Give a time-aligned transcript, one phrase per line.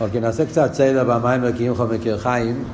[0.00, 2.64] אוקיי, נעשה קצת סדר במים כי עמך מקור חיים.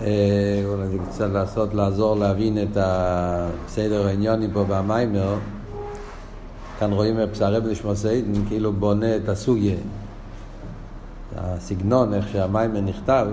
[0.00, 5.34] אה, אולי קצת לעשות, לעזור להבין את הסדר העניינים פה במיימר.
[6.78, 9.76] כאן רואים איך שהרבי נשמתו עדן כאילו בונה את הסוגיה.
[11.36, 13.26] הסגנון, איך שהמיימר נכתב,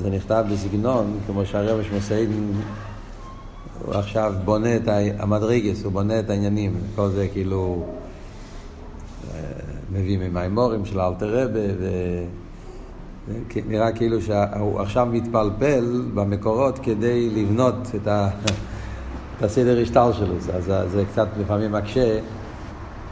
[0.00, 2.52] זה נכתב בסגנון, כמו שהרבי נשמתו עדן,
[3.84, 6.74] הוא עכשיו בונה את המדרגס, הוא בונה את העניינים.
[6.96, 7.84] כל זה כאילו...
[9.92, 11.60] מביא ממימורים של אלתר רבה,
[13.28, 18.28] ונראה כאילו שהוא עכשיו מתפלפל במקורות כדי לבנות את, ה...
[19.36, 20.34] את הסדר השטר שלו.
[20.54, 22.18] אז זה קצת לפעמים מקשה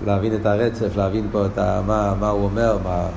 [0.06, 1.82] להבין את הרצף, להבין פה את ה...
[1.86, 3.08] מה, מה הוא אומר, מה...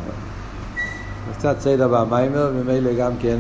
[1.38, 3.38] קצת סדר במיימר, וממילא גם כן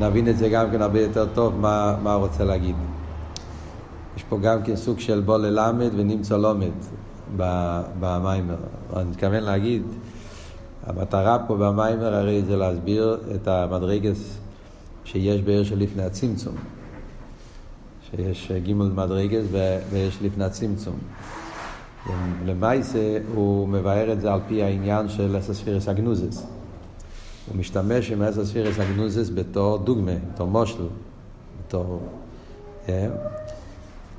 [0.00, 2.76] נבין את זה גם כן הרבה יותר טוב מה, מה הוא רוצה להגיד.
[4.16, 6.99] יש פה גם כן סוג של בוא ללמד ונמצא לומד.
[7.36, 8.56] במיימר.
[8.96, 9.82] אני מתכוון להגיד,
[10.86, 14.38] המטרה פה במיימר הרי זה להסביר את המדרגס
[15.04, 16.54] שיש בעיר של לפני הצמצום.
[18.10, 19.44] שיש גימל מדרגס
[19.90, 20.98] ויש לפני הצמצום.
[22.44, 26.46] למעשה הוא מבאר את זה על פי העניין של אסספירס אגנוזס.
[27.48, 30.86] הוא משתמש עם אסספירס אגנוזס בתור דוגמה, בתור מושל,
[31.66, 32.00] בתור...
[32.86, 32.90] Yeah.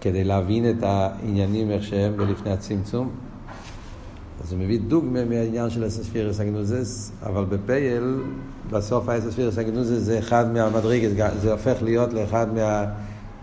[0.01, 3.09] כדי להבין את העניינים איך שהם בלפני הצמצום.
[4.43, 8.17] אז הוא מביא דוגמה מהעניין של אסספירס אגנוזס, אבל בפייל,
[8.69, 12.47] בסוף האסספירס אגנוזס זה אחד מהמדרגת, זה הופך להיות לאחד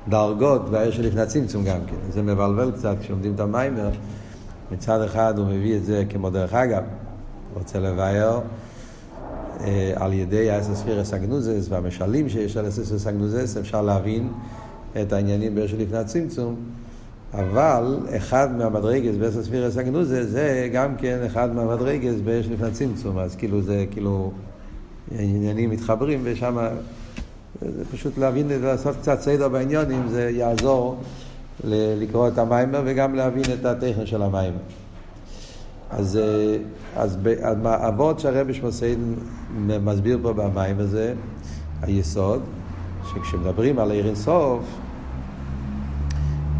[0.06, 2.10] מהדרגות בעיר של לפני הצמצום גם כן.
[2.10, 3.90] זה מבלבל קצת כשלומדים את המיימר.
[4.72, 6.82] מצד אחד הוא מביא את זה כמו דרך אגב,
[7.54, 8.40] רוצה לבאר
[9.60, 14.28] אה, על ידי האסספירס אגנוזס והמשלים שיש על אסספירס אגנוזס, אפשר להבין
[15.02, 16.56] את העניינים באר של לפני הצמצום,
[17.34, 23.18] אבל אחד מהמדרגס באסר ספירס הגנוזה זה גם כן אחד מהמדרגס באר של לפני הצמצום,
[23.18, 24.32] אז כאילו זה כאילו
[25.18, 26.58] עניינים מתחברים ושם
[27.62, 31.00] זה פשוט להבין, לעשות קצת סדר בעניונים, זה יעזור
[31.64, 34.58] לקרוא את המיימר וגם להבין את הטכן של המיימר.
[35.90, 36.18] אז,
[36.96, 37.18] אז
[37.64, 39.14] אבות שהרבי שמוסיין
[39.84, 41.14] מסביר פה במים הזה,
[41.82, 42.42] היסוד,
[43.08, 44.60] שכשמדברים על עיר אינסוף,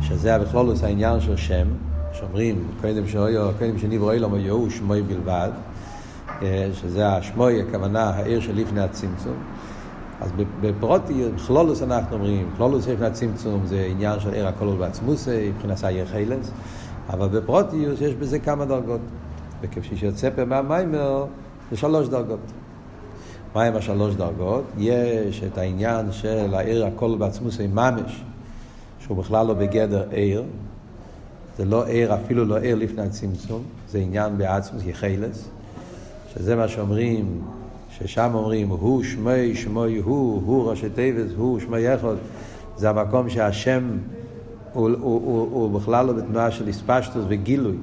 [0.09, 1.69] שזה בכלולוס העניין של שם,
[2.13, 5.51] שאומרים, קודם שאויו, קודם שנברו אילום היו שמוי בלבד,
[6.43, 9.37] אה, שזה השמוי, הכוונה, העיר של לפני הצמצום.
[10.21, 10.31] אז
[10.61, 16.07] בפרוטי, בכלולוס אנחנו אומרים, בכלולוס לפני הצמצום זה עניין של עיר הכולל בעצמוסי, מבחינת העיר
[16.07, 16.51] חילס,
[17.11, 19.01] אבל בפרוטיוס יש בזה כמה דרגות.
[19.61, 21.25] וכפי שיוצא פה מהמיימר,
[21.71, 22.41] זה שלוש דרגות.
[23.55, 24.65] מהם השלוש דרגות?
[24.79, 28.23] יש את העניין של העיר הכל בעצמוסי ממש,
[29.01, 30.45] שהוא בכלל לא בגדר עיר,
[31.57, 35.49] זה לא עיר, אפילו לא עיר לפני הצמצום, זה עניין בעצמוס, יחלס,
[36.35, 37.41] שזה מה שאומרים,
[37.91, 42.19] ששם אומרים, הוא שמי שמוי הוא, הוא ראשי תיבס, הוא שמי יחוד,
[42.77, 43.99] זה המקום שהשם
[44.73, 47.77] הוא, הוא, הוא, הוא בכלל לא בתנועה של הספשטוס וגילוי,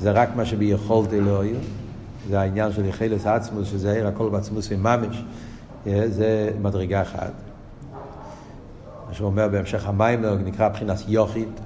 [0.00, 1.58] זה רק מה שביכולתי לא יהיה.
[2.28, 5.24] זה העניין של יחלס עצמוס, שזה עיר הכל בעצמוס עם ממש,
[5.86, 7.32] זה מדרגה אחת.
[9.10, 11.60] מה שהוא אומר בהמשך המים, נקרא מבחינת יוכית,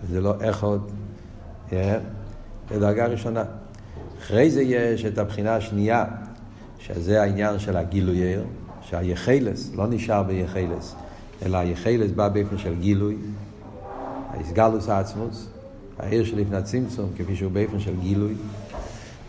[0.00, 0.90] שזה לא איכות,
[1.70, 1.98] זה
[2.70, 3.44] דרגה ראשונה.
[4.18, 6.04] אחרי זה יש את הבחינה השנייה,
[6.78, 8.44] שזה העניין של הגילוי עיר,
[8.82, 10.94] שהיחלס לא נשאר ביחלס,
[11.46, 13.16] אלא היחלס בא באופן של גילוי,
[14.30, 15.48] האיסגלוס העצמוס,
[15.98, 18.34] העיר שלפני הצמצום, כפי שהוא באופן של גילוי.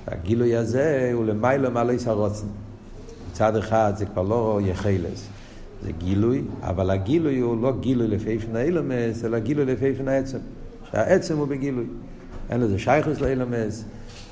[0.07, 2.47] הגילוי הזה הוא למיילא מעלי סרוצן.
[3.31, 5.27] מצד אחד זה כבר לא יחלס,
[5.83, 10.37] זה גילוי, אבל הגילוי הוא לא גילוי לפי איפן האילמס, אלא גילוי לפי איפן העצם.
[10.91, 11.85] שהעצם הוא בגילוי.
[12.49, 13.85] אין לזה שייכוס לאילמס,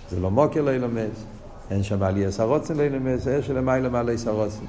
[0.09, 1.25] זה לא מוקר לאילמס,
[1.71, 4.65] אין שם עלייה סרוצן לאילמס, זה שלמיילא מעלי סרוצן.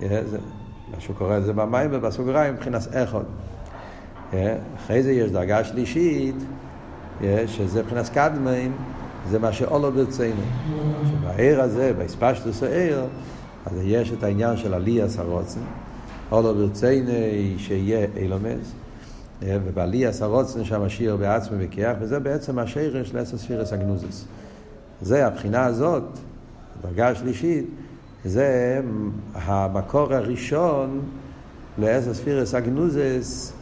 [0.00, 3.26] מה שהוא קורא לזה במים ובסוגריים מבחינת איכות.
[4.76, 6.36] אחרי זה יש דרגה שלישית,
[7.46, 8.72] שזה מבחינת קדמים,
[9.30, 10.42] זה מה שאולו ברצינו.
[11.10, 13.04] שבעיר הזה, בהספשטוס העיר,
[13.66, 15.60] אז יש את העניין של עליאס הרוצן.
[16.32, 17.12] אולו ברצינו
[17.58, 18.72] שיהיה אילומס,
[19.42, 24.24] ובעליאס הרוצן שהמשאיר בעצמו וכיח, וזה בעצם השרש לאסספירס הגנוזס.
[25.02, 26.02] זה, הבחינה הזאת,
[26.78, 27.66] הדרגה השלישית,
[28.24, 28.80] זה
[29.34, 31.00] המקור הראשון
[31.78, 33.52] לאסספירס הגנוזס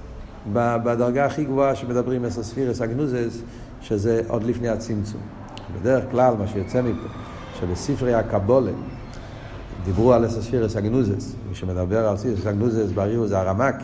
[0.52, 3.43] בדרגה הכי גבוהה שמדברים אסספירס הגנוזס,
[3.81, 5.20] שזה עוד לפני הצמצום.
[5.81, 7.08] בדרך כלל מה שיוצא מפה,
[7.60, 8.72] שבספרי הקבולה
[9.84, 13.75] דיברו על אסספירס אגנוזס, מי שמדבר על אסספירס אגנוזס ברור זה הרמק,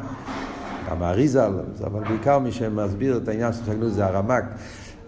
[0.91, 1.53] גם האריזל,
[1.85, 4.45] אבל בעיקר מי שמסביר את העניין של אגנוזס זה הרמק.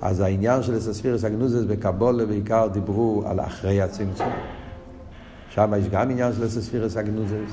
[0.03, 4.33] אז העניין של אסספירס הגנוזס בקבולה בעיקר דיברו על אחרי הצמצום.
[5.51, 7.53] שם יש גם עניין של אסספירס הגנוזס.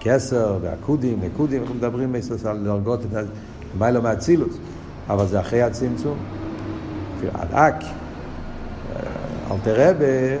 [0.00, 2.14] כסר והקודים, נקודים, אנחנו מדברים
[2.44, 3.00] על דרגות,
[3.78, 4.56] מיילו מהצילוס,
[5.08, 6.18] אבל זה אחרי הצמצום.
[7.16, 7.74] אפילו עדק,
[9.50, 10.36] אלתרבה,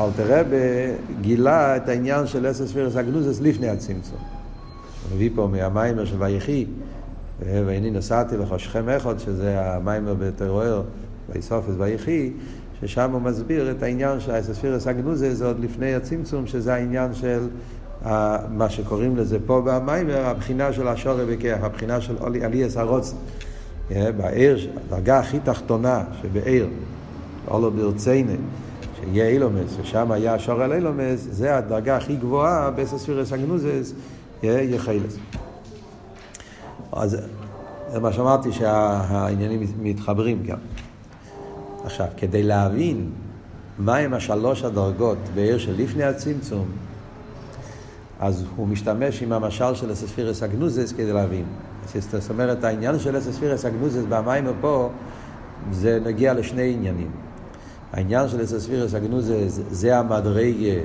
[0.00, 0.56] אלתרבה
[1.20, 4.18] גילה את העניין של אסספירס הגנוזס לפני הצמצום.
[4.18, 6.66] הוא מביא פה מהמיימר של ויחי,
[7.40, 10.82] והנה נסעתי לך שכם אחד, שזה המיימר בתרוער,
[11.28, 12.32] ויסופס ויחי,
[12.80, 17.48] ששם הוא מסביר את העניין של האסספירס הגנוזה, זה עוד לפני הצמצום, שזה העניין של
[18.50, 23.16] מה שקוראים לזה פה במיימר, הבחינה של השורא וכיח, הבחינה של עליאס הרוצן.
[24.16, 26.68] בעיר, הדרגה הכי תחתונה שבעיר,
[27.48, 28.32] אולו ברציינה,
[29.04, 33.92] שיהיה אילומס, ששם היה שור על אילומס, זה הדרגה הכי גבוהה בסספירס הגנוזס,
[34.42, 35.16] יהיה חיילס.
[36.92, 37.16] אז
[37.92, 40.58] זה מה שאמרתי שהעניינים מתחברים גם.
[41.84, 43.10] עכשיו, כדי להבין
[43.78, 46.66] מהם השלוש הדרגות בעיר של לפני הצמצום,
[48.20, 51.44] אז הוא משתמש עם המשל של אסספירס אגנוזס כדי להבין.
[51.94, 54.90] זאת אומרת, העניין של אסספירס אגנוזס במים פה,
[55.72, 57.10] זה נגיע לשני עניינים.
[57.92, 60.80] העניין של אסספירס אגנוזס זה המדרגה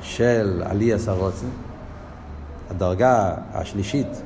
[0.00, 1.46] של עלי הסרוצן,
[2.70, 4.22] הדרגה השלישית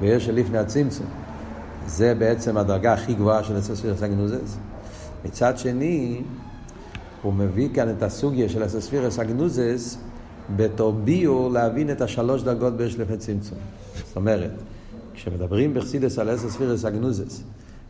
[0.00, 1.06] בעיר של לפני הצמצום.
[1.86, 4.56] זה בעצם הדרגה הכי גבוהה של אסספירס אגנוזס.
[5.24, 6.22] מצד שני,
[7.22, 9.98] הוא מביא כאן את הסוגיה של אסספירס אגנוזס
[10.56, 13.58] בתור ביור להבין את השלוש דרגות בשלפי צמצום.
[14.06, 14.50] זאת אומרת,
[15.14, 17.42] כשמדברים בחסידס על אסספירס אגנוזס,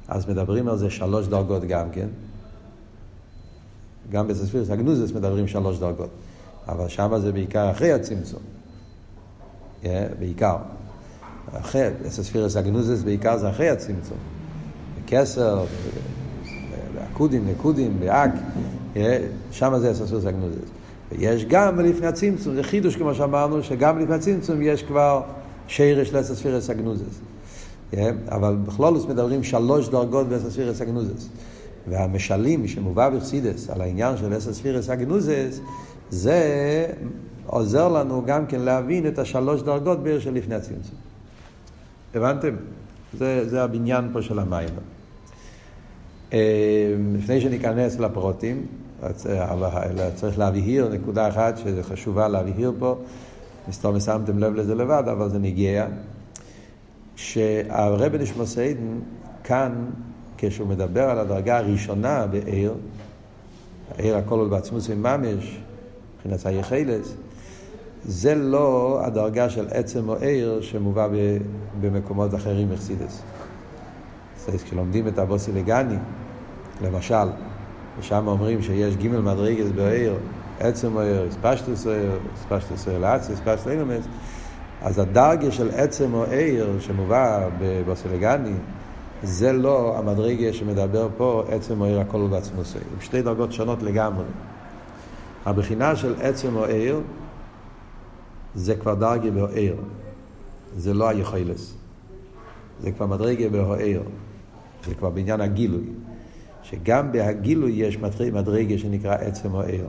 [0.09, 2.09] אז מדברים על זה שלוש דרגות גם כן.
[4.11, 6.11] גם בסספירס אגנוזס מדברים שלוש דרגות.
[6.69, 8.41] אבל שם זה בעיקר אחרי הצמצום.
[9.83, 9.87] Yeah,
[10.19, 10.57] בעיקר.
[11.53, 14.19] אחרי, אסספירס אגנוזס בעיקר זה אחרי הצמצום.
[15.05, 15.65] בכסר,
[16.95, 18.31] בעקודים, נקודים, באק,
[19.51, 20.69] שם זה אסספירס אגנוזס.
[21.13, 25.23] ויש גם לפני הצמצום, זה חידוש כמו שאמרנו, שגם לפני הצמצום יש כבר
[25.69, 27.21] שירש לאסספירס אגנוזס.
[28.29, 31.29] אבל בכלולוס מדברים שלוש דרגות באסספירס אגנוזס.
[31.89, 35.61] והמשלים שמובא בחסידס על העניין של אסספירס אגנוזס,
[36.11, 36.87] זה
[37.47, 40.97] עוזר לנו גם כן להבין את השלוש דרגות בעיר של לפני הצמצום.
[42.15, 42.55] הבנתם?
[43.19, 44.69] זה, זה הבניין פה של המים.
[46.33, 48.67] אה, לפני שניכנס לפרוטים,
[50.15, 52.97] צריך להבהיר נקודה אחת שחשובה להבהיר פה,
[53.69, 55.87] מסתום שמתם לב לזה לבד, אבל זה נגיע,
[57.17, 58.99] שהרבי נשמוסיידן
[59.45, 59.85] כאן,
[60.39, 62.75] כשהוא מדבר על הדרגה הראשונה בעיר,
[63.99, 65.59] העיר הכל הוא בעצמוס מממש,
[66.17, 67.15] מבחינת היחלס,
[68.05, 71.09] זה לא הדרגה של עצם או עיר שמובא
[71.81, 73.23] במקומות אחרים מחסידס.
[74.65, 75.97] כשלומדים את הבוסי לגני,
[76.83, 77.29] למשל,
[77.99, 80.15] ושם אומרים שיש גימל מדרגס בעיר,
[80.61, 84.05] עצם העיר, אספשטוס העיר, אספשטוס העיר לאצי, אספשטוס אינומס,
[84.83, 88.55] אז הדרגה של עצם או עיר שמובא בבוסילגני,
[89.23, 92.79] זה לא המדרגה שמדבר פה, עצם או עיר הכל הוא בעצמו עושה.
[92.79, 94.25] עם שתי דרגות שונות לגמרי.
[95.47, 97.01] הבחינה של עצם או עיר
[98.55, 99.77] זה כבר דרגה בעיר.
[100.77, 101.75] זה לא היכולס.
[102.81, 104.03] זה כבר מדרגה בעיר.
[104.85, 105.85] זה כבר בעניין הגילוי.
[106.63, 107.99] שגם בהגילוי יש
[108.33, 109.87] מדרגה שנקרא עצם או עיר.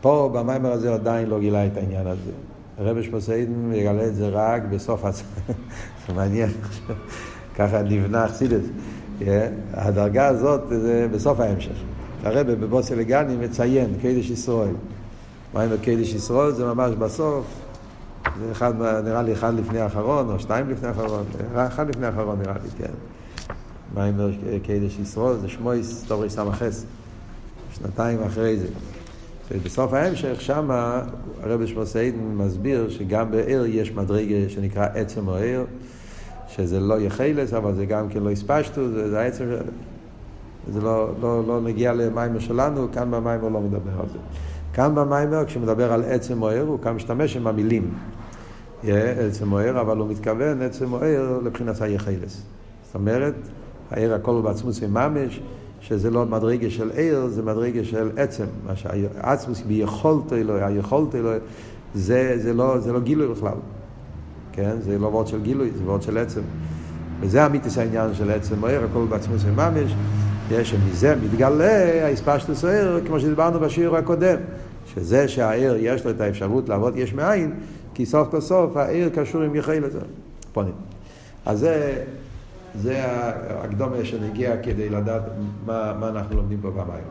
[0.00, 2.32] פה במיימר הזה עדיין לא גילה את העניין הזה.
[2.78, 5.22] הרב שמוסיידן יגלה את זה רק בסוף הצ...
[6.06, 6.50] זה מעניין,
[7.60, 8.64] ככה נבנה חסידס.
[9.72, 11.72] הדרגה הזאת זה בסוף ההמשך.
[12.24, 14.74] הרב בבוסי לגני מציין קדש ישראל.
[15.54, 17.44] מיימר קדש ישראל זה ממש בסוף.
[18.40, 18.72] זה אחד,
[19.04, 21.24] נראה לי אחד לפני האחרון, או שתיים לפני האחרון,
[21.54, 22.92] אחד לפני האחרון נראה לי, כן.
[23.94, 24.30] מיימר
[24.62, 26.84] קדש ישראל, זה שמויס תורי סמכס,
[27.72, 28.66] שנתיים אחרי זה.
[29.50, 30.70] ובסוף ההמשך, שם
[31.42, 35.64] הרב שמוסיידן מסביר שגם בעיר יש מדרגה שנקרא עצם או עיר,
[36.56, 39.44] שזה לא יחלס, אבל זה גם כן לא הספשטו, זה, זה העצם,
[40.72, 44.18] זה לא, לא, לא נגיע למיימר שלנו, כאן במיימר לא מדבר על זה.
[44.72, 47.90] כאן במיימר, כשמדבר על עצם או עיר, הוא כאן משתמש עם המילים.
[48.84, 52.42] עצם או עיר, אבל הוא מתכוון עצם או עיר לבחינת היחלס.
[52.86, 53.34] זאת אומרת,
[53.90, 55.40] העיר הכל בעצמוס ממש,
[55.80, 58.44] שזה לא מדרגה של עיר, זה מדרגה של עצם.
[58.66, 61.38] מה שהעצמוס ביכולת אלוהי, היכולת אלוהי,
[61.94, 63.56] זה, זה, לא, זה לא גילוי בכלל.
[64.52, 64.80] כן?
[64.80, 66.40] זה לא וורד של גילוי, זה וורד של עצם.
[67.20, 69.94] וזה אמיתיס העניין של עצם העיר, הכל בעצמוס ממש.
[70.50, 74.36] יש שמזה מתגלה האספשטוס העיר, כמו שדיברנו בשיעור הקודם.
[74.94, 77.54] שזה שהעיר יש לו את האפשרות לעבוד יש מאין,
[77.94, 80.00] כי סוף כל סוף העיר קשור עם יחי לזה.
[80.52, 80.74] פונים.
[81.46, 82.04] אז זה
[82.74, 83.04] זה
[83.62, 85.22] הקדומה שנגיע כדי לדעת
[85.66, 87.04] מה, מה אנחנו לומדים פה במים.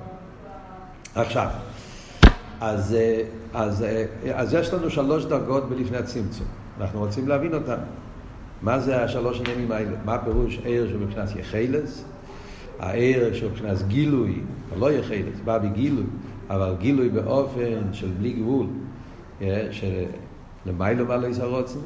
[1.16, 1.48] עכשיו,
[2.62, 2.96] אז,
[3.54, 3.86] אז,
[4.34, 6.48] אז יש לנו שלוש דרגות בלפני הצמצום.
[6.80, 7.78] אנחנו רוצים להבין אותן.
[8.62, 9.92] מה זה השלוש עניינים האלה?
[10.06, 12.04] מה הפירוש עיר שבבחינת יחלס?
[12.80, 14.42] העיר שבבחינת גילוי,
[14.80, 16.04] לא יחלס, בא בגילוי,
[16.50, 18.68] אבל גילוי באופן של בלי גבול,
[19.72, 21.82] שלמיילו מה לא ישרוצנו.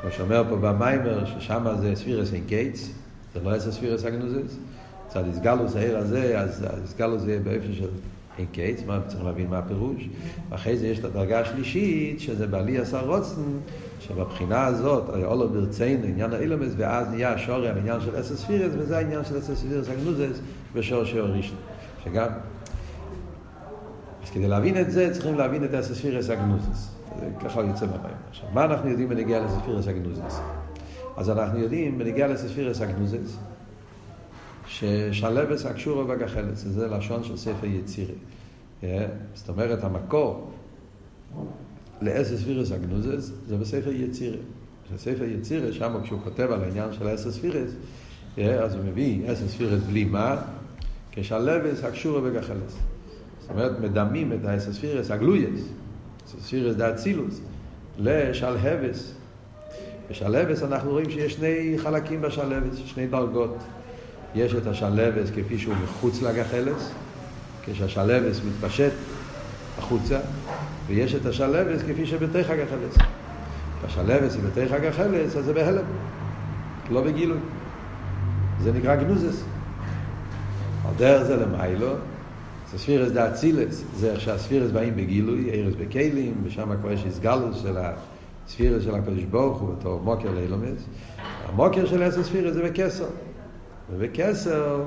[0.00, 2.90] כמו שאומר פה במיימר, ששם זה ספירס אין קייטס,
[3.34, 4.56] זה לא עשר ספירס אגנוזס.
[5.06, 7.88] מצד איסגלוס העיר הזה, אז איסגלוס זה באופן של
[8.38, 10.08] אין קייטס, מה צריך להבין מה הפירוש.
[10.50, 13.42] ואחרי זה יש את הדרגה השלישית, שזה בעלי עשר רוצן,
[14.00, 18.98] שבבחינה הזאת, אולו ברצינו, עניין האילומס, ואז נהיה השורי על עניין של עשר ספירס, וזה
[18.98, 20.40] העניין של עשר ספירס אגנוזס
[20.74, 21.58] בשור שור ראשון.
[22.04, 22.28] שגם,
[24.24, 26.94] אז כדי להבין את זה, צריכים להבין את עשר ספירס אגנוזס.
[27.44, 28.16] ככה יוצא מהמים.
[28.30, 30.40] עכשיו, מה אנחנו יודעים בנגיע לספירס אגנוזס?
[31.16, 33.38] אז אנחנו יודעים בנגיע לספירס אגנוזס,
[34.66, 38.14] ששלבס הקשורו בגחלס, זה לשון של ספר יצירי.
[39.34, 40.50] זאת אומרת, המקור
[42.02, 44.38] לאסס ספירס אגנוזס זה בספר יצירי.
[44.94, 47.70] בספר יצירי, שם כשהוא כותב על העניין של אסס ספירס,
[48.36, 50.36] אז הוא מביא אסס ספירס בלי מה,
[51.12, 52.78] כשלבס הקשורו בגחלס.
[53.40, 55.68] זאת אומרת, מדמים את האסס ספירס הגלויס.
[56.40, 57.40] ספירס דה אצילוס,
[57.98, 59.14] לשלהבס.
[60.10, 63.56] בשלהבס אנחנו רואים שיש שני חלקים בשלהבס, שני דרגות.
[64.34, 66.90] יש את השלהבס כפי שהוא מחוץ לגחלס,
[67.64, 68.92] כשהשלהבס מתפשט
[69.78, 70.20] החוצה,
[70.88, 72.98] ויש את השלהבס כפי שבתוך הגחלס.
[73.84, 75.84] השלהבס היא בתוך הגחלס, אז זה בהלם,
[76.90, 77.38] לא בגילוי.
[78.62, 79.44] זה נקרא גנוזס.
[80.88, 81.92] על דרך זה למיילו,
[82.72, 87.62] זה ספירס דה אצילס, זה איך שהספירס באים בגילוי, ארז בכלים, ושם כבר יש הסגלוס
[87.62, 90.84] של הספירס של הקדוש ברוך הוא בתור מוקר לאילומס.
[91.44, 93.06] המוקר של עשר ספירס זה בכסר.
[93.90, 94.84] ובכסר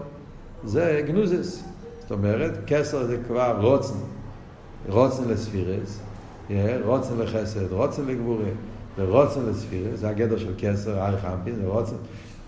[0.64, 1.64] זה גנוזס.
[2.02, 3.94] זאת אומרת, כסר זה כבר רוצן.
[4.90, 6.00] רוצן לספירס,
[6.86, 8.50] רוצן לחסד, רוצן לגבורה,
[8.98, 11.96] ורוצן לספירס, זה הגדר של כסר, אריך אמפין, זה רוצן.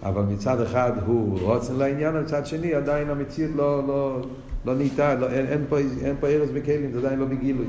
[0.03, 4.21] אבל מצד אחד הוא רוצן לעניין, ומצד שני עדיין המציאות לא, לא,
[4.65, 7.67] לא נהייתה, לא, אין, אין, פה, אין פה ארז בכלים, זה עדיין לא בגילוי.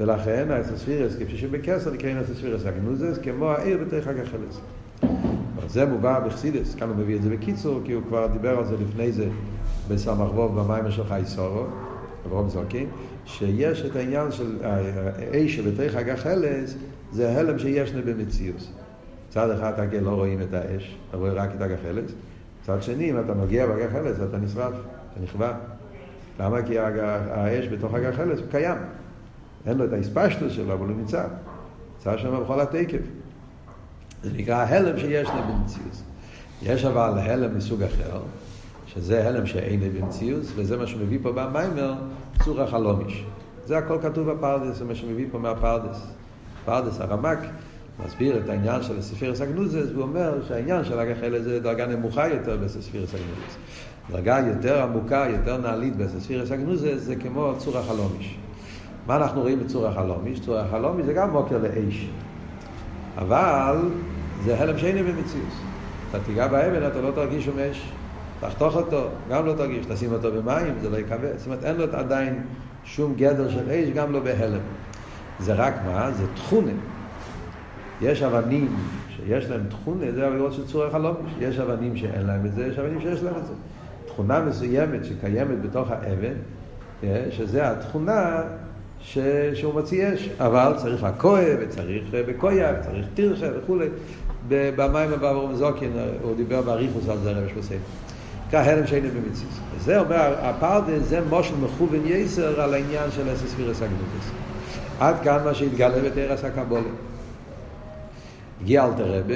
[0.00, 4.60] ולכן האסספירס, כפי שבקסר נקראים אסספירס הגנוזס, כמו העיר בתוך הגחלס.
[5.68, 8.76] זה מובא בחסידס, כאן הוא מביא את זה בקיצור, כי הוא כבר דיבר על זה
[8.76, 9.28] לפני זה
[9.88, 11.64] בסמ"ך ווב במיימר של חייסורו,
[12.26, 12.86] אברום זורקין,
[13.24, 16.74] שיש את העניין של האש שבתוך הגחלס,
[17.12, 18.72] זה הלם שישנו במציאוס.
[19.28, 22.10] מצד אחד אתה לא רואים את האש, אתה רואה רק את הגחלס,
[22.62, 24.74] מצד שני, אם אתה מגיע בגחלס, אתה נשרף,
[25.12, 25.52] אתה נכווה.
[26.40, 26.62] למה?
[26.62, 28.78] כי האש בתוך הגחלס הוא קיים.
[29.66, 31.24] אין לו את האספשטוס שלו, אבל הוא נמצא.
[31.96, 33.00] נמצא שם בכל התקף.
[34.22, 35.42] זה נקרא הלם שיש לו.
[36.62, 38.20] יש אבל העלם מסוג אחר,
[38.96, 41.94] שזה העלם שאינו במציאות, וזה מה שמביא פה במיימר,
[42.44, 43.24] צור החלמיש.
[43.64, 46.06] זה הכל כתוב בפרדס, זה מה שמביא פה מהפרדס.
[46.64, 47.38] פרדס הרמק
[48.06, 52.56] מסביר את העניין של הספירס הגנוזס, והוא אומר שהעניין של הגחלת זה דרגה נמוכה יותר
[52.56, 53.56] בספירס הגנוזס.
[54.10, 58.38] דרגה יותר עמוקה, יותר נעלית בספירס הגנוזס, זה כמו צור החלמיש.
[59.06, 60.40] מה אנחנו רואים בצור החלמיש?
[60.40, 62.08] צור החלמיש זה גם מוקר לאש.
[63.16, 63.76] אבל
[64.44, 65.54] זה הלם שאינו במציאות.
[66.10, 67.92] אתה תיגע באבן, אתה לא תרגיש שום אש.
[68.40, 69.86] תחתוך אותו, גם לא תרגיש.
[69.86, 71.28] תשים אותו במים, זה לא יקווה.
[71.36, 72.42] זאת אומרת, אין לו עדיין
[72.84, 74.60] שום גדר של אש, גם לא בהלם.
[75.40, 76.12] זה רק מה?
[76.12, 76.72] זה תכונה.
[78.02, 78.76] יש אבנים
[79.16, 81.32] שיש להם תכונה, זה עבירות של צורך הלומיש.
[81.40, 83.52] יש אבנים שאין להם את זה, יש אבנים שיש להם את זה.
[84.06, 86.34] תכונה מסוימת שקיימת בתוך האבן,
[87.04, 88.42] אה, שזה התכונה
[89.00, 89.18] ש...
[89.54, 93.86] שהוא מוציא אש, אבל צריך הכואב, וצריך אה, בקויה, וצריך תרשה וכולי.
[94.48, 97.48] במים הבא זוקין, הוא דיבר באריכוס על זה רבי
[98.50, 98.64] שבוסי.
[98.64, 99.52] כהלם שאינו במציאות.
[99.78, 104.30] זה אומר, הפרדה זה מושל מכוון יסר על העניין של אסס וירס הגנותס.
[105.00, 106.90] עד כאן מה שהתגלה בתרס הקבולה.
[108.62, 109.34] הגיע אלתר רבה,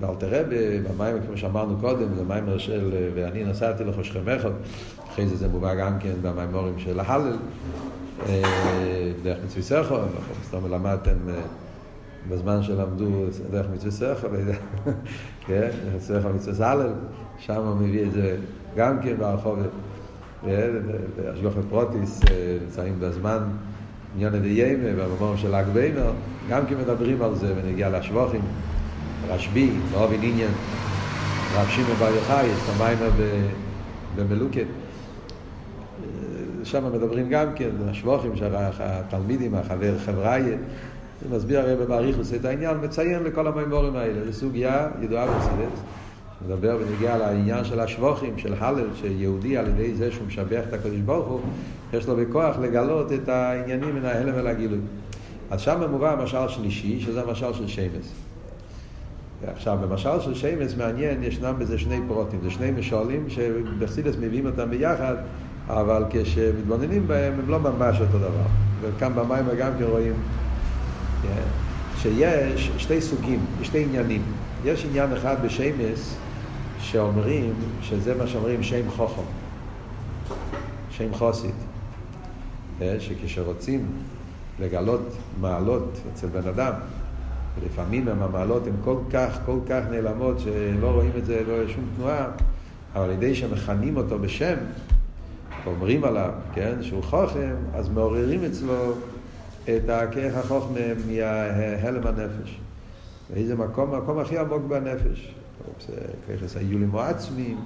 [0.00, 0.56] ואלתר רבה,
[0.88, 4.48] במים, כמו שאמרנו קודם, זה מים של, ואני נסעתי לחושכמך,
[5.10, 7.36] אחרי זה זה מובא גם כן במימורים של ההלל,
[9.22, 9.96] דרך מצווי סכו,
[10.44, 11.16] סתם למדתם
[12.28, 13.10] בזמן שלמדו
[13.50, 14.28] דרך מצווי סכו,
[15.46, 16.92] כן, סכו מצווי סלל,
[17.46, 18.36] שם הוא מביא את זה
[18.76, 19.58] גם כן ברחוב,
[21.16, 22.20] בהשגוחי פרוטיס,
[22.62, 23.38] נמצאים בזמן
[24.14, 26.12] עניין דיימה, במאמר של ל"ג בעומר,
[26.48, 28.40] גם כן מדברים על זה, ונגיע לשבוכים,
[29.28, 30.50] רשב"י, באובין עניין,
[31.54, 32.74] רב שמעון בר יוחאי, יש את
[34.16, 34.66] במלוקת.
[36.64, 40.56] שם מדברים גם כן, השבוכים של התלמידים, החבר חבריה,
[41.22, 45.80] זה מסביר הרי באריכוס את העניין, מציין לכל המימורים האלה, זו סוגיה ידועה בסילס,
[46.42, 51.00] מדבר ונגיע לעניין של השבוכים, של הלל, שיהודי על ידי זה שהוא משבח את הקדוש
[51.00, 51.40] ברוך הוא,
[51.92, 54.78] יש לו בכוח לגלות את העניינים מן ההלם ולגילוי.
[55.50, 58.12] אז שם מובא המשל שלישי, שזה המשל של שמס.
[59.46, 64.70] עכשיו, במשל של שמס מעניין, ישנם בזה שני פרוטים, זה שני משולים שבחסידס מביאים אותם
[64.70, 65.14] ביחד,
[65.68, 68.46] אבל כשמתבוננים בהם הם לא ממש אותו דבר.
[68.80, 70.14] וכאן במים גם כן רואים
[71.22, 71.42] כן,
[71.96, 74.22] שיש שתי סוגים, שתי עניינים.
[74.64, 76.16] יש עניין אחד בשמס
[76.94, 79.22] שאומרים, שזה מה שאומרים שם חוכם,
[80.90, 81.54] שם חוסית,
[82.78, 83.86] כן, שכשרוצים
[84.60, 86.72] לגלות מעלות אצל בן אדם,
[87.60, 91.72] ולפעמים הם המעלות הן כל כך, כל כך נעלמות שלא רואים את זה, לא יש
[91.72, 92.26] שום תנועה,
[92.94, 94.56] אבל על ידי שמכנים אותו בשם,
[95.66, 98.92] אומרים עליו, כן, שהוא חוכם, אז מעוררים אצלו
[99.64, 102.58] את הכרך החוכמה מהלם הנפש.
[103.30, 105.34] באיזה מקום, המקום הכי עמוק בנפש.
[105.88, 105.96] זה
[106.28, 107.60] ככס היולים או עצמיים,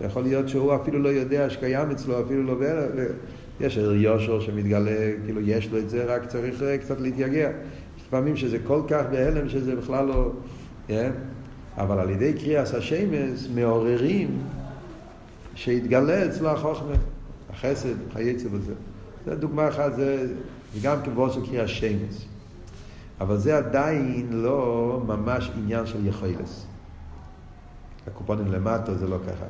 [0.00, 2.54] זה יכול להיות שהוא אפילו לא יודע שקיים אצלו, אפילו לא...
[3.60, 7.50] יש יושר שמתגלה, כאילו יש לו את זה, רק צריך קצת להתייגע.
[7.96, 10.30] יש פעמים שזה כל כך בהלם שזה בכלל לא...
[10.86, 11.10] כן?
[11.76, 14.38] אבל על ידי קריאס השמש מעוררים
[15.54, 16.94] שיתגלה אצלו החוכמה,
[17.50, 18.72] החסד, חייצה בזה.
[19.26, 20.26] זו דוגמה אחת, זה
[20.82, 22.26] גם כבוד של קריאס שמש.
[23.20, 26.66] אבל זה עדיין לא ממש עניין של יכולס.
[28.06, 29.44] הקופונים למטה זה לא ככה.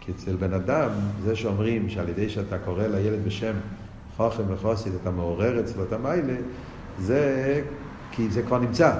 [0.00, 0.90] כי אצל בן אדם,
[1.24, 3.54] זה שאומרים שעל ידי שאתה קורא לילד בשם
[4.16, 6.36] חוכם וחוסית, אתה מעורר אצלו את המיילה,
[6.98, 7.62] זה
[8.10, 8.92] כי זה כבר נמצא.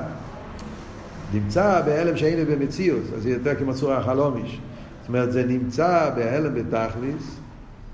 [1.35, 4.61] נמצא בהלם שאין במציאות, אז זה יותר כמו צורה החלומיש.
[5.01, 7.39] זאת אומרת, זה נמצא בהלם בתכליס,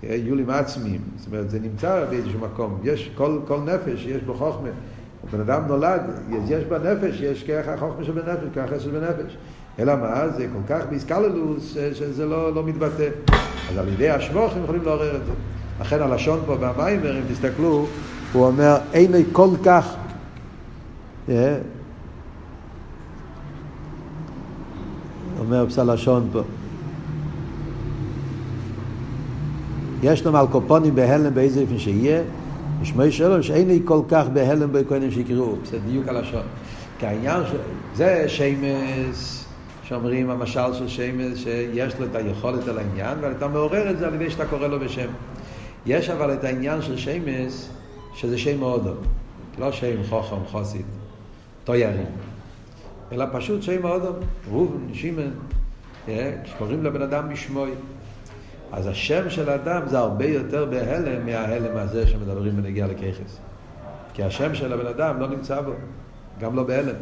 [0.03, 1.01] יולים עצמיים.
[1.17, 2.81] זאת אומרת, זה נמצא באיזשהו מקום.
[2.85, 4.69] יש, כל, כל נפש יש בו חוכמה.
[5.33, 6.01] בן אדם נולד,
[6.49, 9.37] יש בנפש, יש כרך החוכמה שבנפש, כרך החסד שבנפש.
[9.79, 10.29] אלא מה?
[10.37, 13.09] זה כל כך באיסקללוס שזה לא, לא מתבטא.
[13.71, 15.33] אז על ידי השבוך הם יכולים לעורר את זה.
[15.81, 17.87] לכן הלשון פה במיימר, אם תסתכלו,
[18.33, 19.95] הוא אומר, אין לי כל כך...
[21.29, 21.33] Yeah.
[25.39, 26.43] אומר פסלשון פה.
[30.03, 32.23] יש לו מלקופונים בהלם באיזה אופן שיהיה,
[32.83, 36.43] משמעי שלום שאין לי כל כך בהלם בכהנים שיקראו, זה דיוק הלשון.
[36.99, 37.43] כי העניין,
[37.95, 39.44] זה שמס,
[39.85, 44.15] שאומרים המשל של שמס, שיש לו את היכולת על העניין, ואתה מעורר את זה על
[44.15, 45.09] ידי שאתה קורא לו בשם.
[45.87, 47.71] יש אבל את העניין של שמס,
[48.15, 48.95] שזה שם מאודו,
[49.59, 50.87] לא שם חוכם חוסית,
[51.65, 52.07] תוירים,
[53.13, 54.13] אלא פשוט שם מאודו,
[54.51, 55.31] ראובן, שימן,
[56.45, 57.71] כשקוראים לבן אדם משמוי.
[58.73, 63.39] אז השם של אדם זה הרבה יותר בהלם מההלם הזה שמדברים בנגיע לככס.
[64.15, 65.73] כי השם של הבן אדם לא נמצא בו,
[66.41, 66.95] גם לא בהלם.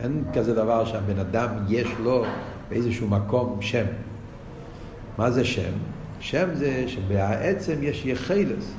[0.00, 2.24] אין כזה דבר שהבן אדם יש לו
[2.68, 3.84] באיזשהו מקום שם.
[5.18, 5.72] מה זה שם?
[6.20, 8.72] שם זה שבעצם יש יחילס.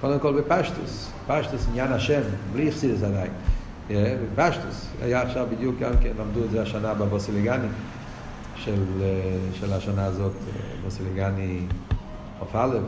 [0.00, 1.12] קודם כל בפשטוס.
[1.26, 2.20] פשטוס עניין השם,
[2.52, 3.32] בלי יחסידס עדיין.
[3.88, 4.88] בפשטוס.
[5.02, 7.68] היה עכשיו בדיוק גם כן, למדו את זה השנה בבוסליגני.
[8.56, 8.82] של,
[9.52, 10.32] של השנה הזאת,
[10.84, 11.60] בוסליגני
[12.38, 12.78] חוף א',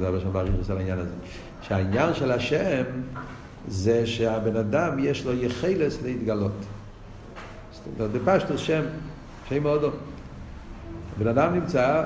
[0.00, 1.14] הרבה שם באריכוס על העניין הזה.
[1.62, 2.84] שהעניין של השם
[3.68, 6.64] זה שהבן אדם יש לו יחילס להתגלות.
[7.84, 8.82] זאת אומרת, בפשטוס שם,
[9.48, 9.84] שם מאוד
[11.16, 12.04] הבן אדם נמצא,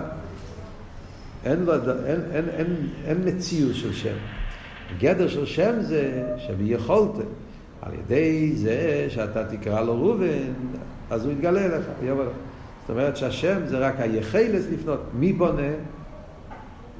[1.44, 2.66] אין, לו, אין, אין, אין,
[3.04, 4.14] אין מציאות של שם.
[4.90, 7.10] הגדר של שם זה שביכולת,
[7.82, 10.52] על ידי זה שאתה תקרא לו ראובן,
[11.10, 12.30] אז הוא יתגלה לך, יבוא לך.
[12.80, 15.00] זאת אומרת שהשם זה רק היחלס לפנות.
[15.14, 15.72] מי בונה?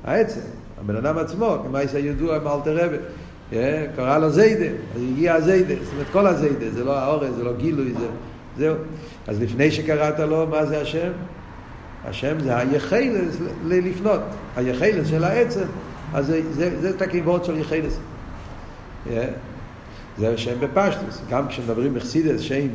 [0.05, 0.41] העצם,
[0.81, 2.97] הבן אדם עצמו, כמו יש הידוע עם אלתר רבי.
[3.97, 7.53] קרא לו זיידה, אז הגיע הזיידה, זאת אומרת כל הזיידה, זה לא האורז, זה לא
[7.57, 8.07] גילוי, זה...
[8.59, 8.75] זהו.
[9.27, 11.11] אז לפני שקראת לו, מה זה השם?
[12.05, 14.21] השם זה היחלס לפנות,
[14.57, 15.67] היחלס של העצם,
[16.15, 17.99] אז זה, זה, זה את הכיבוד של יחלס.
[20.19, 22.69] זה השם בפשטוס, גם כשמדברים בחסידס, שם